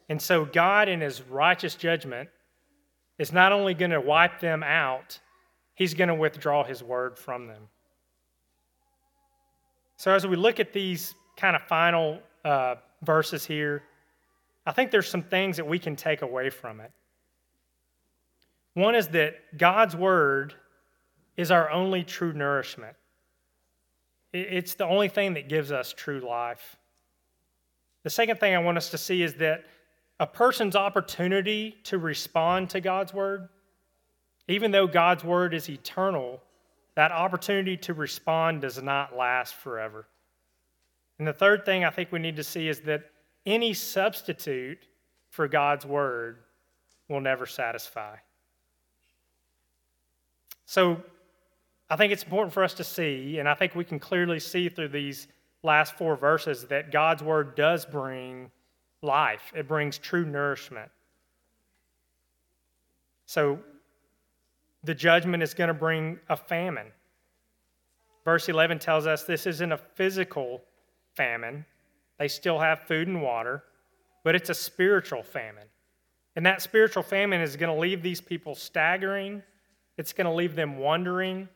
And 0.09 0.21
so, 0.21 0.43
God, 0.43 0.89
in 0.89 0.99
His 0.99 1.21
righteous 1.21 1.75
judgment, 1.75 2.27
is 3.17 3.31
not 3.31 3.53
only 3.53 3.73
going 3.73 3.91
to 3.91 4.01
wipe 4.01 4.41
them 4.41 4.61
out, 4.61 5.21
He's 5.73 5.93
going 5.93 6.09
to 6.09 6.15
withdraw 6.15 6.65
His 6.65 6.83
word 6.83 7.17
from 7.17 7.47
them. 7.47 7.69
So, 9.95 10.11
as 10.11 10.27
we 10.27 10.35
look 10.35 10.59
at 10.59 10.73
these 10.73 11.15
kind 11.37 11.55
of 11.55 11.61
final 11.61 12.19
uh, 12.43 12.75
verses 13.03 13.45
here, 13.45 13.83
I 14.65 14.73
think 14.73 14.91
there's 14.91 15.07
some 15.07 15.23
things 15.23 15.55
that 15.55 15.65
we 15.65 15.79
can 15.79 15.95
take 15.95 16.23
away 16.23 16.49
from 16.49 16.81
it. 16.81 16.91
One 18.73 18.95
is 18.95 19.07
that 19.09 19.57
God's 19.57 19.95
word 19.95 20.55
is 21.37 21.51
our 21.51 21.69
only 21.71 22.03
true 22.03 22.33
nourishment. 22.33 22.95
It's 24.31 24.73
the 24.73 24.85
only 24.85 25.09
thing 25.09 25.35
that 25.35 25.49
gives 25.49 25.71
us 25.71 25.93
true 25.93 26.19
life. 26.19 26.77
The 28.03 28.09
second 28.09 28.39
thing 28.39 28.55
I 28.55 28.59
want 28.59 28.77
us 28.77 28.89
to 28.91 28.97
see 28.97 29.21
is 29.21 29.35
that 29.35 29.65
a 30.19 30.27
person's 30.27 30.75
opportunity 30.75 31.77
to 31.83 31.97
respond 31.97 32.69
to 32.71 32.81
God's 32.81 33.13
word, 33.13 33.49
even 34.47 34.71
though 34.71 34.87
God's 34.87 35.23
word 35.23 35.53
is 35.53 35.69
eternal, 35.69 36.41
that 36.95 37.11
opportunity 37.11 37.77
to 37.77 37.93
respond 37.93 38.61
does 38.61 38.81
not 38.81 39.15
last 39.15 39.55
forever. 39.55 40.07
And 41.19 41.27
the 41.27 41.33
third 41.33 41.65
thing 41.65 41.83
I 41.83 41.89
think 41.89 42.11
we 42.11 42.19
need 42.19 42.35
to 42.35 42.43
see 42.43 42.67
is 42.67 42.81
that 42.81 43.03
any 43.45 43.73
substitute 43.73 44.87
for 45.29 45.47
God's 45.47 45.85
word 45.85 46.39
will 47.07 47.21
never 47.21 47.45
satisfy. 47.45 48.15
So 50.65 51.01
I 51.89 51.95
think 51.95 52.11
it's 52.13 52.23
important 52.23 52.53
for 52.53 52.63
us 52.63 52.73
to 52.75 52.83
see, 52.83 53.39
and 53.39 53.47
I 53.47 53.53
think 53.53 53.75
we 53.75 53.83
can 53.83 53.99
clearly 53.99 54.39
see 54.39 54.69
through 54.69 54.89
these 54.89 55.27
last 55.63 55.97
four 55.97 56.15
verses 56.15 56.65
that 56.65 56.91
God's 56.91 57.23
word 57.23 57.55
does 57.55 57.85
bring 57.85 58.51
life, 59.01 59.51
it 59.55 59.67
brings 59.67 59.97
true 59.97 60.25
nourishment. 60.25 60.89
So 63.25 63.59
the 64.83 64.93
judgment 64.93 65.43
is 65.43 65.53
going 65.53 65.69
to 65.69 65.73
bring 65.73 66.19
a 66.29 66.35
famine. 66.35 66.87
Verse 68.25 68.47
11 68.47 68.79
tells 68.79 69.07
us 69.07 69.23
this 69.23 69.45
isn't 69.45 69.71
a 69.71 69.77
physical 69.77 70.61
famine. 71.15 71.65
They 72.17 72.27
still 72.27 72.59
have 72.59 72.81
food 72.81 73.07
and 73.07 73.21
water, 73.21 73.63
but 74.23 74.35
it's 74.35 74.49
a 74.49 74.53
spiritual 74.53 75.23
famine. 75.23 75.67
And 76.35 76.45
that 76.45 76.61
spiritual 76.61 77.03
famine 77.03 77.41
is 77.41 77.55
going 77.55 77.73
to 77.73 77.79
leave 77.79 78.01
these 78.01 78.21
people 78.21 78.55
staggering. 78.55 79.43
It's 79.97 80.13
going 80.13 80.25
to 80.25 80.33
leave 80.33 80.55
them 80.55 80.77
wondering. 80.77 81.47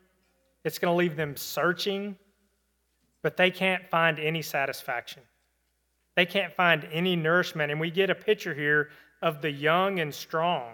It's 0.63 0.79
going 0.79 0.91
to 0.91 0.97
leave 0.97 1.15
them 1.15 1.35
searching, 1.35 2.17
but 3.21 3.37
they 3.37 3.51
can't 3.51 3.87
find 3.89 4.19
any 4.19 4.41
satisfaction. 4.41 5.23
They 6.15 6.25
can't 6.25 6.53
find 6.53 6.87
any 6.91 7.15
nourishment. 7.15 7.71
And 7.71 7.79
we 7.79 7.91
get 7.91 8.09
a 8.09 8.15
picture 8.15 8.53
here 8.53 8.89
of 9.21 9.41
the 9.41 9.51
young 9.51 9.99
and 9.99 10.13
strong 10.13 10.73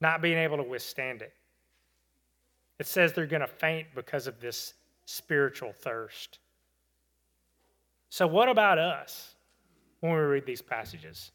not 0.00 0.22
being 0.22 0.38
able 0.38 0.56
to 0.56 0.62
withstand 0.62 1.22
it. 1.22 1.32
It 2.78 2.86
says 2.86 3.12
they're 3.12 3.26
going 3.26 3.40
to 3.40 3.46
faint 3.46 3.88
because 3.94 4.26
of 4.26 4.40
this 4.40 4.74
spiritual 5.04 5.72
thirst. 5.72 6.38
So, 8.08 8.26
what 8.26 8.48
about 8.48 8.78
us 8.78 9.34
when 10.00 10.12
we 10.12 10.18
read 10.18 10.46
these 10.46 10.62
passages? 10.62 11.30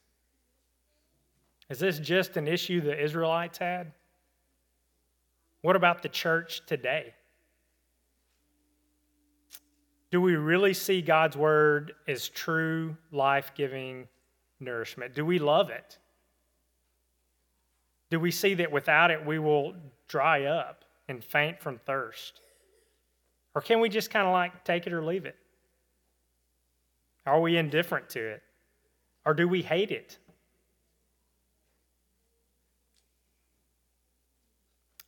Is 1.70 1.80
this 1.80 2.00
just 2.00 2.38
an 2.38 2.48
issue 2.48 2.82
the 2.82 3.02
Israelites 3.02 3.58
had? 3.58 3.92
What 5.66 5.76
about 5.76 6.04
the 6.04 6.10
church 6.10 6.62
today? 6.68 7.16
Do 10.12 10.22
we 10.22 10.36
really 10.36 10.76
see 10.76 11.02
God's 11.02 11.36
word 11.36 11.94
as 12.08 12.30
true, 12.30 12.96
life 13.12 13.52
giving 13.56 14.08
nourishment? 14.60 15.16
Do 15.16 15.26
we 15.26 15.40
love 15.40 15.72
it? 15.72 15.98
Do 18.12 18.20
we 18.20 18.30
see 18.30 18.54
that 18.54 18.72
without 18.72 19.10
it 19.10 19.26
we 19.26 19.40
will 19.40 19.74
dry 20.08 20.44
up 20.44 20.86
and 21.10 21.24
faint 21.24 21.60
from 21.60 21.80
thirst? 21.80 22.42
Or 23.56 23.62
can 23.64 23.80
we 23.80 23.90
just 23.90 24.12
kind 24.12 24.28
of 24.28 24.34
like 24.34 24.66
take 24.66 24.86
it 24.86 24.94
or 24.94 25.04
leave 25.04 25.26
it? 25.26 25.36
Are 27.26 27.42
we 27.42 27.58
indifferent 27.58 28.08
to 28.10 28.20
it? 28.20 28.44
Or 29.26 29.34
do 29.34 29.48
we 29.48 29.64
hate 29.64 29.90
it? 29.90 30.20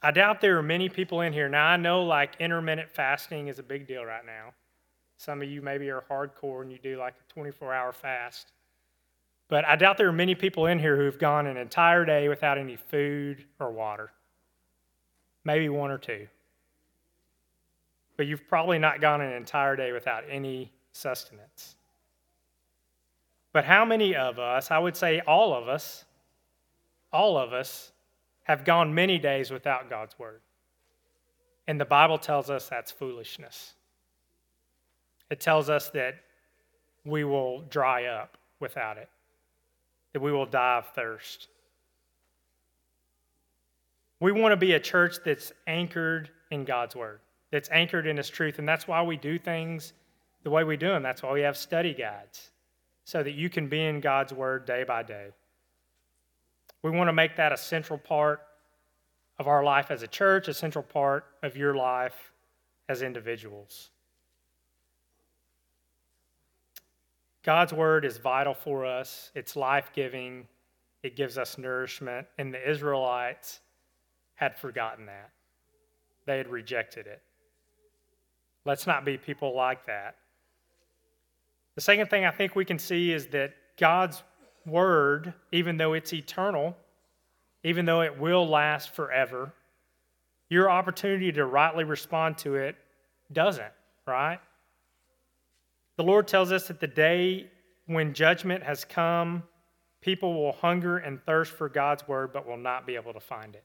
I 0.07 0.11
doubt 0.11 0.39
there 0.39 0.57
are 0.57 0.63
many 0.63 0.87
people 0.87 1.19
in 1.19 1.33
here. 1.33 1.49
Now, 1.49 1.67
I 1.67 1.75
know 1.75 2.01
like 2.01 2.37
intermittent 2.39 2.89
fasting 2.89 3.49
is 3.49 3.59
a 3.59 3.63
big 3.63 3.85
deal 3.85 4.05
right 4.05 4.25
now. 4.25 4.53
Some 5.17 5.41
of 5.41 5.49
you 5.49 5.61
maybe 5.61 5.89
are 5.89 6.05
hardcore 6.09 6.61
and 6.61 6.71
you 6.71 6.77
do 6.77 6.97
like 6.97 7.15
a 7.15 7.33
24 7.33 7.73
hour 7.73 7.91
fast. 7.91 8.53
But 9.49 9.65
I 9.65 9.75
doubt 9.75 9.97
there 9.97 10.07
are 10.07 10.13
many 10.13 10.33
people 10.33 10.67
in 10.67 10.79
here 10.79 10.95
who've 10.95 11.19
gone 11.19 11.45
an 11.45 11.57
entire 11.57 12.05
day 12.05 12.29
without 12.29 12.57
any 12.57 12.77
food 12.77 13.43
or 13.59 13.69
water. 13.69 14.13
Maybe 15.43 15.67
one 15.67 15.91
or 15.91 15.97
two. 15.97 16.29
But 18.15 18.27
you've 18.27 18.47
probably 18.47 18.79
not 18.79 19.01
gone 19.01 19.19
an 19.19 19.33
entire 19.33 19.75
day 19.75 19.91
without 19.91 20.23
any 20.29 20.71
sustenance. 20.93 21.75
But 23.51 23.65
how 23.65 23.83
many 23.83 24.15
of 24.15 24.39
us, 24.39 24.71
I 24.71 24.79
would 24.79 24.95
say 24.95 25.19
all 25.27 25.53
of 25.53 25.67
us, 25.67 26.05
all 27.11 27.37
of 27.37 27.51
us, 27.51 27.91
have 28.47 28.63
gone 28.63 28.95
many 28.95 29.19
days 29.19 29.51
without 29.51 29.89
God's 29.89 30.17
word? 30.17 30.39
And 31.67 31.79
the 31.79 31.85
Bible 31.85 32.17
tells 32.17 32.49
us 32.49 32.69
that's 32.69 32.91
foolishness. 32.91 33.73
It 35.29 35.41
tells 35.41 35.69
us 35.69 35.89
that 35.89 36.15
we 37.03 37.25
will 37.25 37.61
dry 37.69 38.05
up 38.05 38.37
without 38.61 38.97
it, 38.97 39.09
that 40.13 40.21
we 40.21 40.31
will 40.31 40.45
die 40.45 40.77
of 40.77 40.87
thirst. 40.93 41.49
We 44.21 44.31
want 44.31 44.53
to 44.53 44.57
be 44.57 44.73
a 44.73 44.79
church 44.79 45.17
that's 45.25 45.51
anchored 45.67 46.29
in 46.49 46.63
God's 46.63 46.95
word, 46.95 47.19
that's 47.51 47.69
anchored 47.69 48.07
in 48.07 48.15
His 48.15 48.29
truth. 48.29 48.59
And 48.59 48.67
that's 48.67 48.87
why 48.87 49.01
we 49.03 49.17
do 49.17 49.37
things 49.37 49.91
the 50.43 50.49
way 50.49 50.63
we 50.63 50.77
do 50.77 50.87
them. 50.87 51.03
That's 51.03 51.21
why 51.21 51.33
we 51.33 51.41
have 51.41 51.57
study 51.57 51.93
guides 51.93 52.51
so 53.03 53.21
that 53.23 53.33
you 53.33 53.49
can 53.49 53.67
be 53.67 53.83
in 53.83 53.99
God's 53.99 54.33
Word 54.33 54.65
day 54.65 54.85
by 54.85 55.03
day. 55.03 55.27
We 56.83 56.91
want 56.91 57.07
to 57.07 57.13
make 57.13 57.35
that 57.37 57.51
a 57.51 57.57
central 57.57 57.99
part 57.99 58.41
of 59.39 59.47
our 59.47 59.63
life 59.63 59.91
as 59.91 60.03
a 60.03 60.07
church, 60.07 60.47
a 60.47 60.53
central 60.53 60.83
part 60.83 61.25
of 61.43 61.55
your 61.55 61.75
life 61.75 62.31
as 62.89 63.01
individuals. 63.01 63.89
God's 67.43 67.73
Word 67.73 68.03
is 68.03 68.17
vital 68.17 68.53
for 68.53 68.85
us, 68.85 69.31
it's 69.33 69.55
life 69.55 69.91
giving, 69.93 70.47
it 71.03 71.15
gives 71.15 71.37
us 71.37 71.57
nourishment, 71.57 72.27
and 72.37 72.53
the 72.53 72.69
Israelites 72.69 73.61
had 74.35 74.55
forgotten 74.55 75.05
that. 75.05 75.31
They 76.25 76.37
had 76.37 76.49
rejected 76.49 77.07
it. 77.07 77.21
Let's 78.65 78.85
not 78.85 79.05
be 79.05 79.17
people 79.17 79.55
like 79.55 79.85
that. 79.85 80.17
The 81.75 81.81
second 81.81 82.09
thing 82.09 82.25
I 82.25 82.31
think 82.31 82.55
we 82.55 82.65
can 82.65 82.79
see 82.79 83.13
is 83.13 83.27
that 83.27 83.53
God's 83.77 84.23
word, 84.67 85.33
even 85.51 85.77
though 85.77 85.93
it's 85.93 86.13
eternal, 86.13 86.77
even 87.63 87.85
though 87.85 88.01
it 88.01 88.19
will 88.19 88.47
last 88.47 88.93
forever, 88.93 89.53
your 90.49 90.69
opportunity 90.69 91.31
to 91.31 91.45
rightly 91.45 91.83
respond 91.83 92.37
to 92.37 92.55
it 92.55 92.75
doesn't, 93.33 93.73
right? 94.05 94.39
The 95.97 96.03
Lord 96.03 96.27
tells 96.27 96.51
us 96.51 96.67
that 96.67 96.79
the 96.79 96.87
day 96.87 97.49
when 97.87 98.13
judgment 98.13 98.63
has 98.63 98.85
come, 98.85 99.43
people 100.01 100.33
will 100.33 100.51
hunger 100.51 100.99
and 100.99 101.19
thirst 101.25 101.51
for 101.51 101.67
God's 101.69 102.07
word 102.07 102.31
but 102.31 102.47
will 102.47 102.57
not 102.57 102.85
be 102.85 102.95
able 102.95 103.13
to 103.13 103.19
find 103.19 103.55
it. 103.55 103.63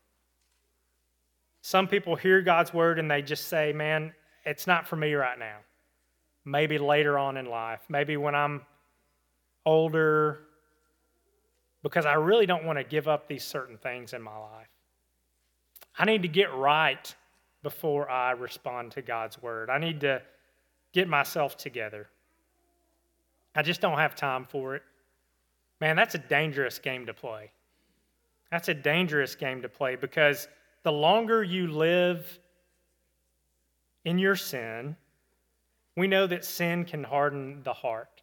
Some 1.61 1.87
people 1.87 2.17
hear 2.17 2.41
God's 2.41 2.73
word 2.73 2.99
and 2.99 3.11
they 3.11 3.23
just 3.23 3.49
say, 3.49 3.73
man, 3.73 4.15
it's 4.45 4.67
not 4.67 4.89
for 4.89 4.97
me 4.97 5.15
right 5.15 5.39
now. 5.39 5.59
maybe 6.45 6.79
later 6.79 7.19
on 7.19 7.37
in 7.37 7.47
life, 7.47 7.81
maybe 7.89 8.17
when 8.17 8.35
I'm 8.35 8.63
older, 9.65 10.41
because 11.83 12.07
I 12.07 12.15
really 12.15 12.47
don't 12.47 12.65
want 12.65 12.79
to 12.79 12.85
give 12.85 13.09
up 13.09 13.29
these 13.29 13.45
certain 13.45 13.77
things 13.77 14.13
in 14.13 14.23
my 14.23 14.37
life. 14.37 14.69
I 15.99 16.05
need 16.05 16.23
to 16.23 16.29
get 16.29 16.55
right 16.55 17.15
before 17.63 18.11
I 18.11 18.33
respond 18.33 18.93
to 18.93 19.03
God's 19.03 19.41
word. 19.43 19.71
I 19.71 19.79
need 19.79 20.01
to 20.01 20.23
get 20.93 21.09
myself 21.09 21.57
together. 21.57 22.09
I 23.55 23.63
just 23.63 23.81
don't 23.81 23.99
have 23.99 24.15
time 24.15 24.47
for 24.49 24.75
it. 24.75 24.83
Man, 25.81 25.97
that's 25.97 26.15
a 26.15 26.19
dangerous 26.19 26.79
game 26.79 27.07
to 27.07 27.15
play. 27.15 27.51
That's 28.51 28.69
a 28.69 28.75
dangerous 28.75 29.35
game 29.35 29.63
to 29.63 29.69
play 29.69 29.97
because 29.97 30.49
the 30.83 30.93
longer 30.93 31.43
you 31.43 31.69
live 31.69 32.39
in 34.05 34.19
your 34.19 34.37
sin, 34.37 34.97
we 35.97 36.07
know 36.07 36.27
that 36.27 36.45
sin 36.45 36.85
can 36.85 37.05
harden 37.05 37.63
the 37.65 37.73
heart. 37.73 38.23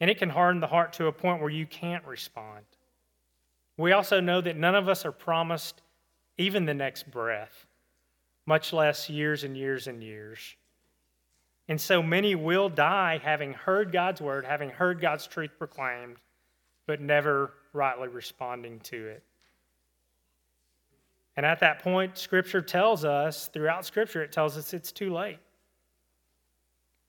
And 0.00 0.10
it 0.10 0.18
can 0.18 0.28
harden 0.28 0.60
the 0.60 0.66
heart 0.66 0.92
to 0.94 1.06
a 1.06 1.12
point 1.12 1.40
where 1.40 1.50
you 1.50 1.66
can't 1.66 2.04
respond. 2.06 2.64
We 3.76 3.92
also 3.92 4.20
know 4.20 4.40
that 4.40 4.56
none 4.56 4.74
of 4.74 4.88
us 4.88 5.04
are 5.04 5.12
promised 5.12 5.82
even 6.38 6.64
the 6.64 6.74
next 6.74 7.10
breath, 7.10 7.66
much 8.46 8.72
less 8.72 9.10
years 9.10 9.44
and 9.44 9.56
years 9.56 9.86
and 9.86 10.02
years. 10.02 10.56
And 11.68 11.80
so 11.80 12.02
many 12.02 12.34
will 12.34 12.68
die 12.68 13.20
having 13.22 13.52
heard 13.52 13.92
God's 13.92 14.20
word, 14.20 14.44
having 14.44 14.70
heard 14.70 15.00
God's 15.00 15.26
truth 15.26 15.50
proclaimed, 15.58 16.16
but 16.86 17.00
never 17.00 17.52
rightly 17.72 18.08
responding 18.08 18.80
to 18.80 19.08
it. 19.08 19.22
And 21.36 21.44
at 21.44 21.60
that 21.60 21.80
point, 21.80 22.16
Scripture 22.16 22.62
tells 22.62 23.04
us, 23.04 23.48
throughout 23.48 23.84
Scripture, 23.84 24.22
it 24.22 24.32
tells 24.32 24.56
us 24.56 24.72
it's 24.72 24.92
too 24.92 25.12
late. 25.12 25.38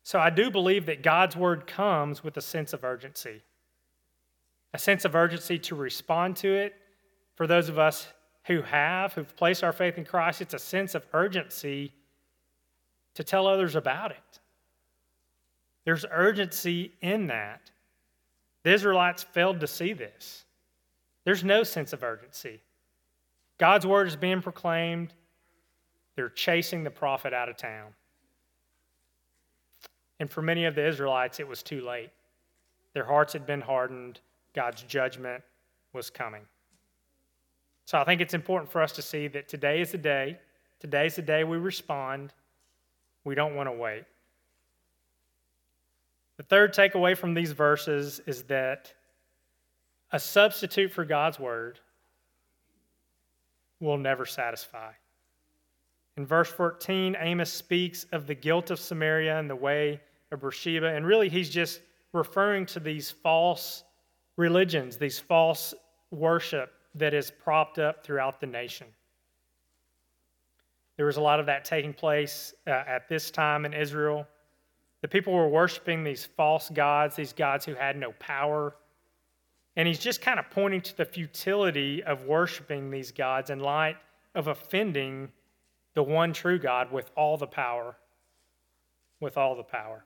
So 0.03 0.19
I 0.19 0.29
do 0.29 0.49
believe 0.49 0.85
that 0.87 1.03
God's 1.03 1.35
word 1.35 1.67
comes 1.67 2.23
with 2.23 2.35
a 2.37 2.41
sense 2.41 2.73
of 2.73 2.83
urgency, 2.83 3.43
a 4.73 4.77
sense 4.77 5.05
of 5.05 5.15
urgency 5.15 5.57
to 5.59 5.75
respond 5.75 6.35
to 6.37 6.53
it. 6.53 6.75
For 7.35 7.47
those 7.47 7.69
of 7.69 7.79
us 7.79 8.07
who 8.45 8.61
have, 8.61 9.13
who've 9.13 9.35
placed 9.35 9.63
our 9.63 9.73
faith 9.73 9.97
in 9.97 10.05
Christ, 10.05 10.41
it's 10.41 10.53
a 10.53 10.59
sense 10.59 10.95
of 10.95 11.05
urgency 11.13 11.93
to 13.15 13.23
tell 13.23 13.47
others 13.47 13.75
about 13.75 14.11
it. 14.11 14.39
There's 15.85 16.05
urgency 16.11 16.91
in 17.01 17.27
that. 17.27 17.71
The 18.63 18.73
Israelites 18.73 19.23
failed 19.23 19.59
to 19.61 19.67
see 19.67 19.93
this. 19.93 20.45
There's 21.23 21.43
no 21.43 21.63
sense 21.63 21.93
of 21.93 22.03
urgency. 22.03 22.61
God's 23.57 23.87
word 23.87 24.07
is 24.07 24.15
being 24.15 24.41
proclaimed. 24.41 25.13
They're 26.15 26.29
chasing 26.29 26.83
the 26.83 26.91
prophet 26.91 27.33
out 27.33 27.49
of 27.49 27.57
town. 27.57 27.93
And 30.19 30.29
for 30.29 30.41
many 30.41 30.65
of 30.65 30.75
the 30.75 30.85
Israelites, 30.85 31.39
it 31.39 31.47
was 31.47 31.63
too 31.63 31.81
late. 31.81 32.11
Their 32.93 33.05
hearts 33.05 33.33
had 33.33 33.45
been 33.45 33.61
hardened. 33.61 34.19
God's 34.57 34.81
judgment 34.81 35.43
was 35.93 36.09
coming. 36.09 36.41
So 37.85 37.99
I 37.99 38.03
think 38.03 38.21
it's 38.21 38.33
important 38.33 38.71
for 38.71 38.81
us 38.81 38.91
to 38.93 39.03
see 39.03 39.27
that 39.27 39.47
today 39.47 39.81
is 39.81 39.91
the 39.91 39.99
day. 39.99 40.39
Today 40.79 41.05
is 41.05 41.15
the 41.15 41.21
day 41.21 41.43
we 41.43 41.57
respond. 41.57 42.33
We 43.23 43.35
don't 43.35 43.55
want 43.55 43.69
to 43.69 43.71
wait. 43.71 44.05
The 46.37 46.43
third 46.43 46.73
takeaway 46.73 47.15
from 47.15 47.35
these 47.35 47.51
verses 47.51 48.19
is 48.25 48.45
that 48.45 48.91
a 50.11 50.19
substitute 50.19 50.91
for 50.91 51.05
God's 51.05 51.39
word 51.39 51.79
will 53.79 53.97
never 53.97 54.25
satisfy. 54.25 54.89
In 56.17 56.25
verse 56.25 56.49
14, 56.49 57.15
Amos 57.19 57.53
speaks 57.53 58.07
of 58.11 58.25
the 58.25 58.33
guilt 58.33 58.71
of 58.71 58.79
Samaria 58.79 59.37
and 59.37 59.47
the 59.47 59.55
way 59.55 60.01
of 60.31 60.41
Beersheba, 60.41 60.87
and 60.87 61.05
really 61.05 61.29
he's 61.29 61.51
just 61.51 61.79
referring 62.11 62.65
to 62.65 62.79
these 62.79 63.11
false 63.11 63.83
religions, 64.37 64.97
these 64.97 65.19
false 65.19 65.73
worship 66.11 66.71
that 66.95 67.13
is 67.13 67.31
propped 67.31 67.79
up 67.79 68.03
throughout 68.03 68.39
the 68.39 68.47
nation. 68.47 68.87
There 70.95 71.05
was 71.05 71.17
a 71.17 71.21
lot 71.21 71.39
of 71.39 71.45
that 71.45 71.65
taking 71.65 71.93
place 71.93 72.53
uh, 72.65 72.71
at 72.71 73.07
this 73.07 73.29
time 73.29 73.65
in 73.65 73.73
Israel. 73.73 74.25
The 75.01 75.07
people 75.07 75.33
were 75.33 75.47
worshiping 75.47 76.03
these 76.03 76.25
false 76.25 76.69
gods, 76.69 77.15
these 77.15 77.33
gods 77.33 77.65
who 77.65 77.75
had 77.75 77.97
no 77.97 78.13
power, 78.13 78.75
and 79.77 79.87
he's 79.87 79.99
just 79.99 80.21
kind 80.21 80.39
of 80.39 80.49
pointing 80.49 80.81
to 80.81 80.97
the 80.97 81.05
futility 81.05 82.03
of 82.03 82.23
worshiping 82.23 82.89
these 82.89 83.11
gods 83.11 83.51
in 83.51 83.59
light 83.59 83.97
of 84.33 84.47
offending 84.47 85.29
the 85.93 86.01
one 86.01 86.33
true 86.33 86.57
God 86.57 86.91
with 86.91 87.11
all 87.15 87.37
the 87.37 87.47
power. 87.47 87.95
With 89.19 89.37
all 89.37 89.55
the 89.55 89.63
power. 89.63 90.03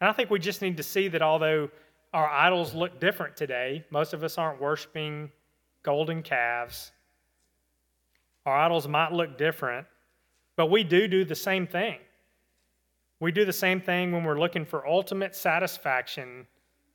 And 0.00 0.08
I 0.08 0.12
think 0.14 0.30
we 0.30 0.38
just 0.38 0.62
need 0.62 0.78
to 0.78 0.82
see 0.82 1.08
that 1.08 1.20
although 1.20 1.68
our 2.14 2.30
idols 2.30 2.74
look 2.74 3.00
different 3.00 3.36
today, 3.36 3.84
most 3.90 4.14
of 4.14 4.22
us 4.22 4.38
aren't 4.38 4.60
worshiping 4.60 5.32
golden 5.82 6.22
calves. 6.22 6.92
Our 8.46 8.56
idols 8.56 8.86
might 8.86 9.12
look 9.12 9.36
different, 9.36 9.86
but 10.54 10.70
we 10.70 10.84
do 10.84 11.08
do 11.08 11.24
the 11.24 11.34
same 11.34 11.66
thing. 11.66 11.98
We 13.18 13.32
do 13.32 13.44
the 13.44 13.52
same 13.52 13.80
thing 13.80 14.12
when 14.12 14.22
we're 14.22 14.38
looking 14.38 14.64
for 14.64 14.86
ultimate 14.86 15.34
satisfaction 15.34 16.46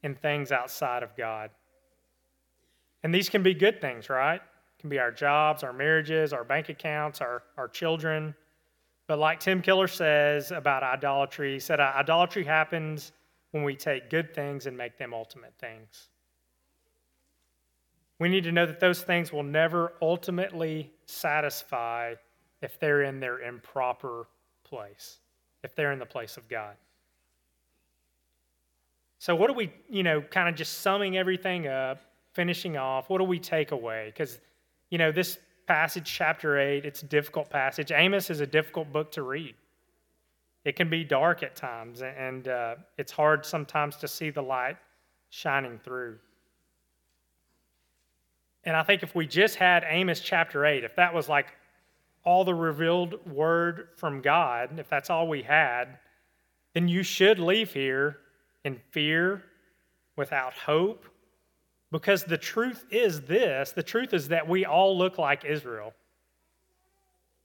in 0.04 0.16
things 0.16 0.54
outside 0.54 1.04
of 1.04 1.16
God. 1.18 1.50
And 3.04 3.14
these 3.14 3.30
can 3.30 3.44
be 3.44 3.54
good 3.54 3.82
things, 3.82 4.10
right? 4.10 4.42
Can 4.80 4.90
be 4.90 5.00
our 5.00 5.12
jobs, 5.12 5.64
our 5.64 5.74
marriages, 5.74 6.32
our 6.32 6.46
bank 6.46 6.70
accounts, 6.70 7.20
our, 7.20 7.44
our 7.58 7.68
children. 7.68 8.34
But 9.08 9.20
like 9.20 9.42
Tim 9.42 9.62
Keller 9.62 9.88
says 9.88 10.52
about 10.52 10.82
idolatry, 10.84 11.54
he 11.54 11.60
said 11.60 11.82
idolatry 11.82 12.46
happens 12.46 13.12
when 13.52 13.64
we 13.64 13.76
take 13.76 14.10
good 14.10 14.34
things 14.34 14.66
and 14.66 14.78
make 14.78 14.98
them 14.98 15.14
ultimate 15.14 15.54
things. 15.60 16.10
We 18.20 18.30
need 18.30 18.44
to 18.44 18.52
know 18.52 18.66
that 18.66 18.80
those 18.80 19.02
things 19.02 19.32
will 19.32 19.44
never 19.44 19.94
ultimately 20.02 20.92
satisfy 21.06 22.16
if 22.62 22.80
they're 22.80 23.04
in 23.04 23.20
their 23.20 23.40
improper 23.40 24.28
place, 24.64 25.20
if 25.64 25.74
they're 25.74 25.94
in 25.94 26.00
the 26.00 26.06
place 26.06 26.36
of 26.38 26.48
God. 26.50 26.76
So, 29.20 29.36
what 29.36 29.48
do 29.48 29.54
we, 29.54 29.72
you 29.90 30.04
know, 30.04 30.22
kind 30.22 30.48
of 30.48 30.56
just 30.56 30.80
summing 30.80 31.18
everything 31.18 31.68
up, 31.68 32.00
finishing 32.34 32.78
off, 32.78 33.10
what 33.10 33.18
do 33.18 33.26
we 33.26 33.40
take 33.40 33.72
away? 33.72 34.06
Because, 34.08 34.40
you 34.90 34.98
know, 34.98 35.12
this 35.12 35.40
passage, 35.68 36.12
chapter 36.12 36.58
8, 36.58 36.86
it's 36.86 37.04
a 37.04 37.06
difficult 37.06 37.50
passage. 37.50 37.92
Amos 37.92 38.30
is 38.30 38.40
a 38.40 38.48
difficult 38.48 38.92
book 38.92 39.12
to 39.14 39.24
read. 39.24 39.56
It 40.65 40.76
can 40.76 40.89
be 40.89 41.04
dark 41.04 41.41
at 41.43 41.56
times, 41.56 42.02
and 42.02 42.48
uh, 42.48 42.76
it's 42.98 43.12
hard 43.12 43.45
sometimes 43.45 43.95
to 43.98 44.08
see 44.08 44.30
the 44.30 44.41
light 44.41 44.78
shining 45.30 45.80
through. 45.80 46.17
And 48.65 48.76
I 48.76 48.84
think 48.84 49.04
if 49.04 49.15
we 49.15 49.26
just 49.26 49.56
had 49.56 49.86
Amos 49.88 50.19
chapter 50.19 50.65
8, 50.65 50.84
if 50.84 50.95
that 50.95 51.13
was 51.13 51.30
like 51.30 51.48
all 52.26 52.43
the 52.43 52.54
revealed 52.54 53.26
word 53.26 53.89
from 53.95 54.22
God, 54.22 54.80
if 54.80 54.89
that's 54.89 55.10
all 55.10 55.28
we 55.28 55.41
had, 55.41 55.98
then 56.74 56.88
you 56.88 57.04
should 57.04 57.39
leave 57.39 57.74
here 57.74 58.17
in 58.65 58.80
fear, 58.91 59.43
without 60.19 60.54
hope, 60.54 61.06
because 61.91 62.26
the 62.26 62.38
truth 62.38 62.86
is 62.91 63.22
this 63.22 63.72
the 63.72 63.82
truth 63.82 64.13
is 64.13 64.28
that 64.28 64.48
we 64.48 64.65
all 64.65 64.95
look 64.95 65.17
like 65.17 65.45
Israel. 65.45 65.93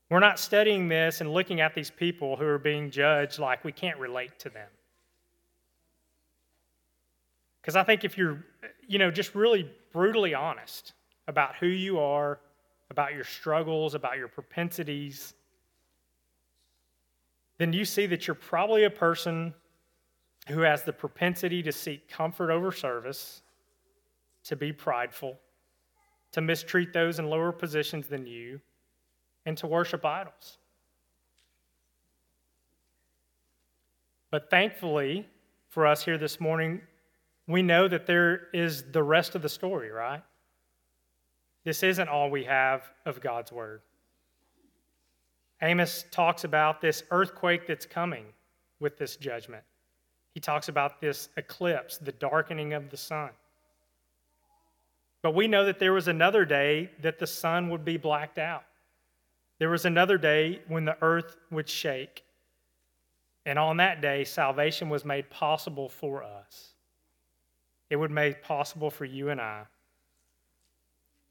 We're 0.09 0.19
not 0.19 0.39
studying 0.39 0.87
this 0.87 1.21
and 1.21 1.33
looking 1.33 1.61
at 1.61 1.73
these 1.73 1.89
people 1.89 2.35
who 2.35 2.45
are 2.45 2.59
being 2.59 2.91
judged 2.91 3.39
like 3.39 3.63
we 3.63 3.71
can't 3.71 3.97
relate 3.97 4.37
to 4.39 4.49
them. 4.49 4.69
Because 7.61 7.75
I 7.75 7.83
think 7.83 8.03
if 8.03 8.15
you're, 8.15 8.45
you 8.87 8.99
know, 8.99 9.09
just 9.09 9.33
really 9.33 9.69
brutally 9.91 10.35
honest 10.35 10.93
about 11.27 11.55
who 11.55 11.65
you 11.65 11.99
are, 11.99 12.39
about 12.91 13.13
your 13.15 13.23
struggles, 13.23 13.95
about 13.95 14.17
your 14.17 14.27
propensities, 14.27 15.33
then 17.57 17.73
you 17.73 17.85
see 17.85 18.05
that 18.05 18.27
you're 18.27 18.35
probably 18.35 18.83
a 18.83 18.89
person 18.89 19.53
who 20.47 20.59
has 20.59 20.83
the 20.83 20.93
propensity 20.93 21.63
to 21.63 21.71
seek 21.71 22.07
comfort 22.07 22.51
over 22.51 22.71
service 22.71 23.41
to 24.43 24.55
be 24.55 24.71
prideful, 24.71 25.39
to 26.31 26.41
mistreat 26.41 26.93
those 26.93 27.17
in 27.17 27.27
lower 27.27 27.51
positions 27.51 28.07
than 28.07 28.27
you, 28.27 28.61
and 29.45 29.57
to 29.57 29.67
worship 29.67 30.05
idols. 30.05 30.57
But 34.31 34.49
thankfully, 34.49 35.27
for 35.69 35.85
us 35.85 36.03
here 36.03 36.17
this 36.17 36.39
morning, 36.39 36.81
we 37.47 37.61
know 37.61 37.87
that 37.87 38.05
there 38.05 38.47
is 38.53 38.83
the 38.91 39.03
rest 39.03 39.35
of 39.35 39.41
the 39.41 39.49
story, 39.49 39.91
right? 39.91 40.23
This 41.63 41.83
isn't 41.83 42.09
all 42.09 42.29
we 42.29 42.43
have 42.45 42.83
of 43.05 43.21
God's 43.21 43.51
word. 43.51 43.81
Amos 45.61 46.05
talks 46.11 46.43
about 46.43 46.81
this 46.81 47.03
earthquake 47.11 47.65
that's 47.67 47.85
coming 47.85 48.25
with 48.79 48.97
this 48.97 49.15
judgment. 49.15 49.63
He 50.33 50.39
talks 50.39 50.67
about 50.67 50.99
this 50.99 51.29
eclipse, 51.37 51.97
the 51.97 52.11
darkening 52.11 52.73
of 52.73 52.89
the 52.89 52.97
sun. 52.97 53.29
But 55.21 55.33
we 55.33 55.47
know 55.47 55.65
that 55.65 55.79
there 55.79 55.93
was 55.93 56.07
another 56.07 56.45
day 56.45 56.91
that 57.01 57.17
the 57.19 57.25
sun 57.25 57.69
would 57.69 57.85
be 57.85 57.97
blacked 57.97 58.37
out. 58.37 58.63
There 59.59 59.69
was 59.69 59.85
another 59.85 60.17
day 60.17 60.61
when 60.67 60.85
the 60.85 60.97
earth 61.01 61.37
would 61.51 61.69
shake. 61.69 62.23
And 63.45 63.57
on 63.59 63.77
that 63.77 64.01
day, 64.01 64.23
salvation 64.23 64.89
was 64.89 65.05
made 65.05 65.29
possible 65.29 65.87
for 65.87 66.23
us. 66.23 66.73
It 67.89 67.95
would 67.95 68.11
made 68.11 68.41
possible 68.41 68.89
for 68.89 69.05
you 69.05 69.29
and 69.29 69.39
I. 69.39 69.63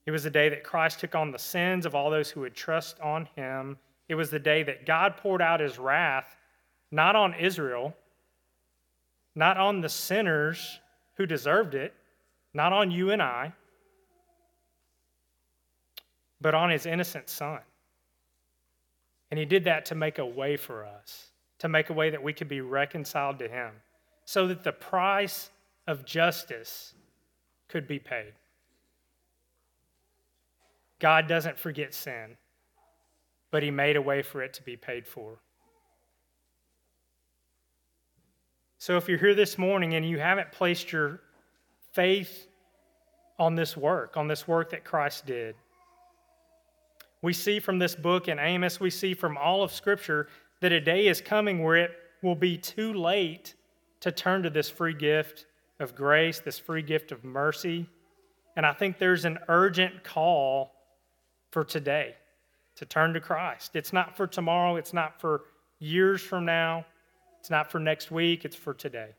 It 0.07 0.11
was 0.11 0.23
the 0.23 0.31
day 0.31 0.49
that 0.51 0.65
Christ 0.65 1.01
took 1.01 1.15
on 1.15 1.31
the 1.31 1.39
sins 1.39 1.87
of 1.87 1.95
all 1.95 2.11
those 2.11 2.31
who 2.31 2.41
would 2.41 2.55
trust 2.55 3.01
on 3.01 3.27
him. 3.37 3.79
It 4.09 4.15
was 4.15 4.31
the 4.31 4.39
day 4.39 4.63
that 4.63 4.87
God 4.87 5.17
poured 5.17 5.43
out 5.43 5.61
his 5.61 5.79
wrath, 5.79 6.37
not 6.91 7.17
on 7.17 7.35
Israel, 7.35 7.95
not 9.35 9.57
on 9.57 9.81
the 9.81 9.89
sinners 9.89 10.79
who 11.17 11.27
deserved 11.27 11.75
it, 11.75 11.95
not 12.53 12.73
on 12.73 12.91
you 12.91 13.11
and 13.11 13.23
I, 13.23 13.53
but 16.41 16.55
on 16.55 16.71
his 16.71 16.87
innocent 16.87 17.29
son. 17.29 17.61
And 19.35 19.39
he 19.41 19.47
did 19.47 19.65
that 19.65 19.85
to 19.87 19.97
make 19.97 20.19
a 20.19 20.25
way 20.25 20.57
for 20.57 20.85
us, 20.85 21.33
to 21.59 21.69
make 21.69 21.91
a 21.91 21.93
way 21.93 22.09
that 22.09 22.23
we 22.23 22.33
could 22.33 22.47
be 22.47 22.61
reconciled 22.61 23.41
to 23.41 23.49
him, 23.49 23.73
so 24.25 24.47
that 24.47 24.63
the 24.63 24.71
price 24.71 25.51
of 25.89 26.05
justice 26.05 26.95
could 27.67 27.89
be 27.89 27.99
paid. 27.99 28.35
God 31.01 31.27
doesn't 31.27 31.59
forget 31.59 31.93
sin, 31.93 32.37
but 33.51 33.65
he 33.65 33.73
made 33.73 33.97
a 33.97 34.01
way 34.01 34.23
for 34.23 34.41
it 34.41 34.55
to 34.55 34.63
be 34.63 34.77
paid 34.77 35.05
for. 35.05 35.41
So 38.79 38.97
if 38.97 39.09
you're 39.09 39.19
here 39.19 39.35
this 39.35 39.59
morning 39.59 39.95
and 39.95 40.09
you 40.09 40.21
haven't 40.21 40.53
placed 40.53 40.93
your 40.93 41.19
faith 41.91 42.47
on 43.41 43.57
this 43.57 43.77
work, 43.77 44.17
on 44.17 44.29
this 44.29 44.47
work 44.47 44.71
that 44.71 44.85
Christ 44.85 45.27
did, 45.27 45.57
we 47.25 47.33
see 47.33 47.59
from 47.59 47.79
this 47.79 47.95
book 47.95 48.29
in 48.29 48.39
Amos, 48.39 48.79
we 48.79 48.91
see 48.91 49.15
from 49.15 49.39
all 49.39 49.63
of 49.63 49.73
Scripture 49.73 50.29
that 50.61 50.73
a 50.73 50.81
day 50.81 51.07
is 51.07 51.23
coming 51.23 51.63
where 51.63 51.77
it 51.77 51.91
will 52.23 52.35
be 52.35 52.59
too 52.59 52.93
late 52.93 53.55
to 54.01 54.13
turn 54.13 54.43
to 54.43 54.51
this 54.51 54.69
free 54.69 54.93
gift 54.93 55.47
of 55.81 55.95
grace, 55.95 56.41
this 56.41 56.59
free 56.59 56.83
gift 56.83 57.13
of 57.13 57.25
mercy. 57.25 57.89
And 58.57 58.67
I 58.67 58.75
think 58.75 58.99
there's 58.99 59.25
an 59.25 59.39
urgent 59.49 60.05
call 60.05 60.75
for 61.51 61.65
today 61.65 62.15
to 62.77 62.85
turn 62.85 63.15
to 63.15 63.21
Christ. 63.21 63.75
It's 63.75 63.95
not 63.95 64.15
for 64.15 64.27
tomorrow, 64.27 64.77
it's 64.77 64.93
not 64.93 65.19
for 65.19 65.45
years 65.79 66.21
from 66.21 66.45
now, 66.45 66.85
it's 67.41 67.49
not 67.49 67.73
for 67.73 67.79
next 67.79 68.11
week, 68.11 68.45
it's 68.45 68.55
for 68.55 68.75
today. 68.75 69.15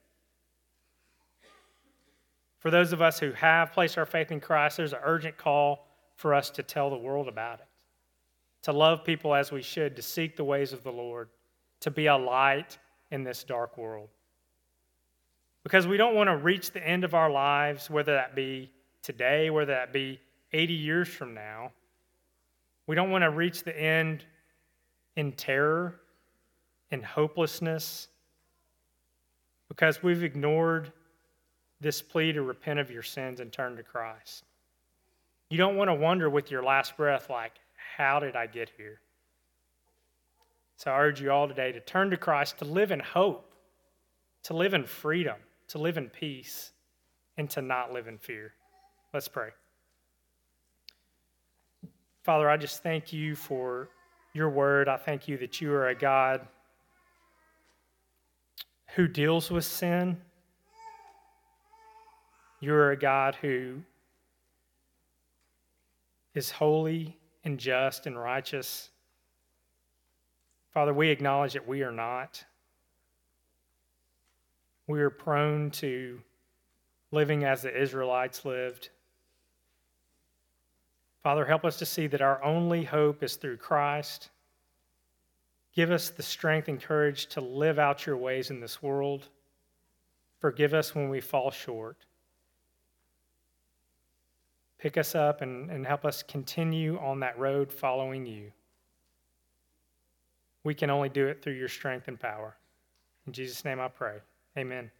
For 2.60 2.70
those 2.70 2.94
of 2.94 3.02
us 3.02 3.20
who 3.20 3.32
have 3.32 3.72
placed 3.72 3.98
our 3.98 4.06
faith 4.06 4.32
in 4.32 4.42
Christ, 4.42 4.78
there's 4.78 4.94
an 4.94 5.00
urgent 5.04 5.38
call 5.38 5.88
for 6.18 6.36
us 6.36 6.52
to 6.52 6.62
tell 6.62 6.92
the 6.92 6.98
world 6.98 7.28
about 7.28 7.62
it 7.62 7.66
to 8.66 8.74
love 8.74 9.04
people 9.04 9.36
as 9.36 9.52
we 9.52 9.62
should, 9.62 9.96
to 9.96 10.02
seek 10.02 10.36
the 10.36 10.44
ways 10.44 10.74
of 10.74 10.82
the 10.82 10.92
Lord, 10.92 11.30
to 11.82 11.92
be 11.92 12.08
a 12.08 12.18
light 12.18 12.80
in 13.12 13.24
this 13.24 13.44
dark 13.44 13.78
world. 13.78 14.10
Because 15.62 15.86
we 15.86 15.98
don't 15.98 16.16
want 16.16 16.30
to 16.30 16.38
reach 16.38 16.72
the 16.72 16.86
end 16.86 17.04
of 17.04 17.14
our 17.14 17.30
lives, 17.30 17.92
whether 17.92 18.14
that 18.16 18.34
be 18.34 18.72
today, 19.04 19.52
whether 19.52 19.72
that 19.72 19.94
be 19.94 20.20
80 20.52 20.74
years 20.74 21.08
from 21.08 21.36
now. 21.36 21.74
We 22.88 22.96
don't 22.96 23.12
want 23.12 23.22
to 23.22 23.30
reach 23.30 23.64
the 23.64 23.80
end 23.80 24.26
in 25.16 25.34
terror, 25.34 26.00
in 26.90 27.04
hopelessness, 27.04 28.08
because 29.68 30.02
we've 30.02 30.24
ignored 30.24 30.92
this 31.82 32.02
plea 32.02 32.34
to 32.34 32.42
repent 32.42 32.80
of 32.80 32.90
your 32.90 33.04
sins 33.04 33.42
and 33.42 33.54
turn 33.54 33.76
to 33.76 33.84
Christ. 33.84 34.44
You 35.52 35.60
don't 35.60 35.76
want 35.76 35.90
to 35.90 35.94
wonder 35.94 36.32
with 36.32 36.50
your 36.50 36.64
last 36.64 36.98
breath, 36.98 37.30
like, 37.30 37.60
how 37.96 38.20
did 38.20 38.36
I 38.36 38.48
get 38.48 38.72
here? 38.78 39.00
So 40.78 40.92
I 40.92 41.00
urge 41.00 41.22
you 41.22 41.32
all 41.32 41.48
today 41.48 41.72
to 41.72 41.80
turn 41.80 42.10
to 42.10 42.18
Christ, 42.18 42.58
to 42.60 42.66
live 42.66 42.92
in 42.92 43.00
hope, 43.00 43.54
to 44.44 44.54
live 44.54 44.74
in 44.74 44.84
freedom, 44.84 45.38
to 45.70 45.78
live 45.78 45.98
in 45.98 46.10
peace, 46.10 46.72
and 47.38 47.50
to 47.52 47.62
not 47.62 47.94
live 47.94 48.08
in 48.08 48.18
fear. 48.18 48.54
Let's 49.14 49.28
pray. 49.28 49.50
Father, 52.24 52.50
I 52.50 52.58
just 52.58 52.84
thank 52.84 53.14
you 53.14 53.36
for 53.36 53.90
your 54.34 54.50
word. 54.50 54.90
I 54.90 54.98
thank 54.98 55.28
you 55.28 55.38
that 55.38 55.62
you 55.62 55.72
are 55.72 55.88
a 55.88 55.96
God 55.96 56.48
who 58.96 59.08
deals 59.08 59.50
with 59.52 59.64
sin. 59.64 60.18
You're 62.60 62.92
a 62.92 62.98
God 62.98 63.36
who 63.36 63.82
is 66.34 66.52
holy 66.52 67.18
and 67.46 67.60
just 67.60 68.08
and 68.08 68.20
righteous. 68.20 68.90
Father, 70.74 70.94
we 70.94 71.10
acknowledge 71.10 71.54
that 71.54 71.68
we 71.68 71.84
are 71.84 71.92
not. 71.92 72.44
We 74.88 75.00
are 75.00 75.10
prone 75.10 75.72
to 75.72 76.20
living 77.12 77.46
as 77.46 77.62
the 77.62 77.82
Israelites 77.82 78.44
lived. 78.44 78.90
Father, 81.24 81.46
help 81.46 81.64
us 81.64 81.78
to 81.78 81.86
see 81.86 82.08
that 82.08 82.22
our 82.22 82.44
only 82.44 82.84
hope 82.84 83.24
is 83.24 83.36
through 83.36 83.58
Christ. 83.58 84.30
Give 85.74 85.92
us 85.92 86.10
the 86.10 86.24
strength 86.24 86.68
and 86.68 86.82
courage 86.82 87.28
to 87.28 87.42
live 87.42 87.80
out 87.80 88.06
your 88.06 88.18
ways 88.18 88.50
in 88.50 88.60
this 88.60 88.84
world. 88.84 89.30
Forgive 90.40 90.74
us 90.74 90.94
when 90.94 91.10
we 91.10 91.22
fall 91.22 91.52
short 91.52 91.98
pick 94.86 95.00
us 95.00 95.16
up 95.16 95.42
and, 95.42 95.72
and 95.72 95.84
help 95.84 96.06
us 96.06 96.22
continue 96.22 97.00
on 97.00 97.20
that 97.20 97.36
road 97.40 97.74
following 97.74 98.24
you. 98.24 98.52
We 100.64 100.76
can 100.76 100.92
only 100.92 101.10
do 101.10 101.26
it 101.26 101.42
through 101.42 101.54
your 101.54 101.68
strength 101.68 102.08
and 102.08 102.20
power. 102.20 102.56
In 103.26 103.34
Jesus' 103.34 103.66
name 103.66 103.80
I 103.80 103.88
pray. 103.88 104.18
Amen. 104.56 104.92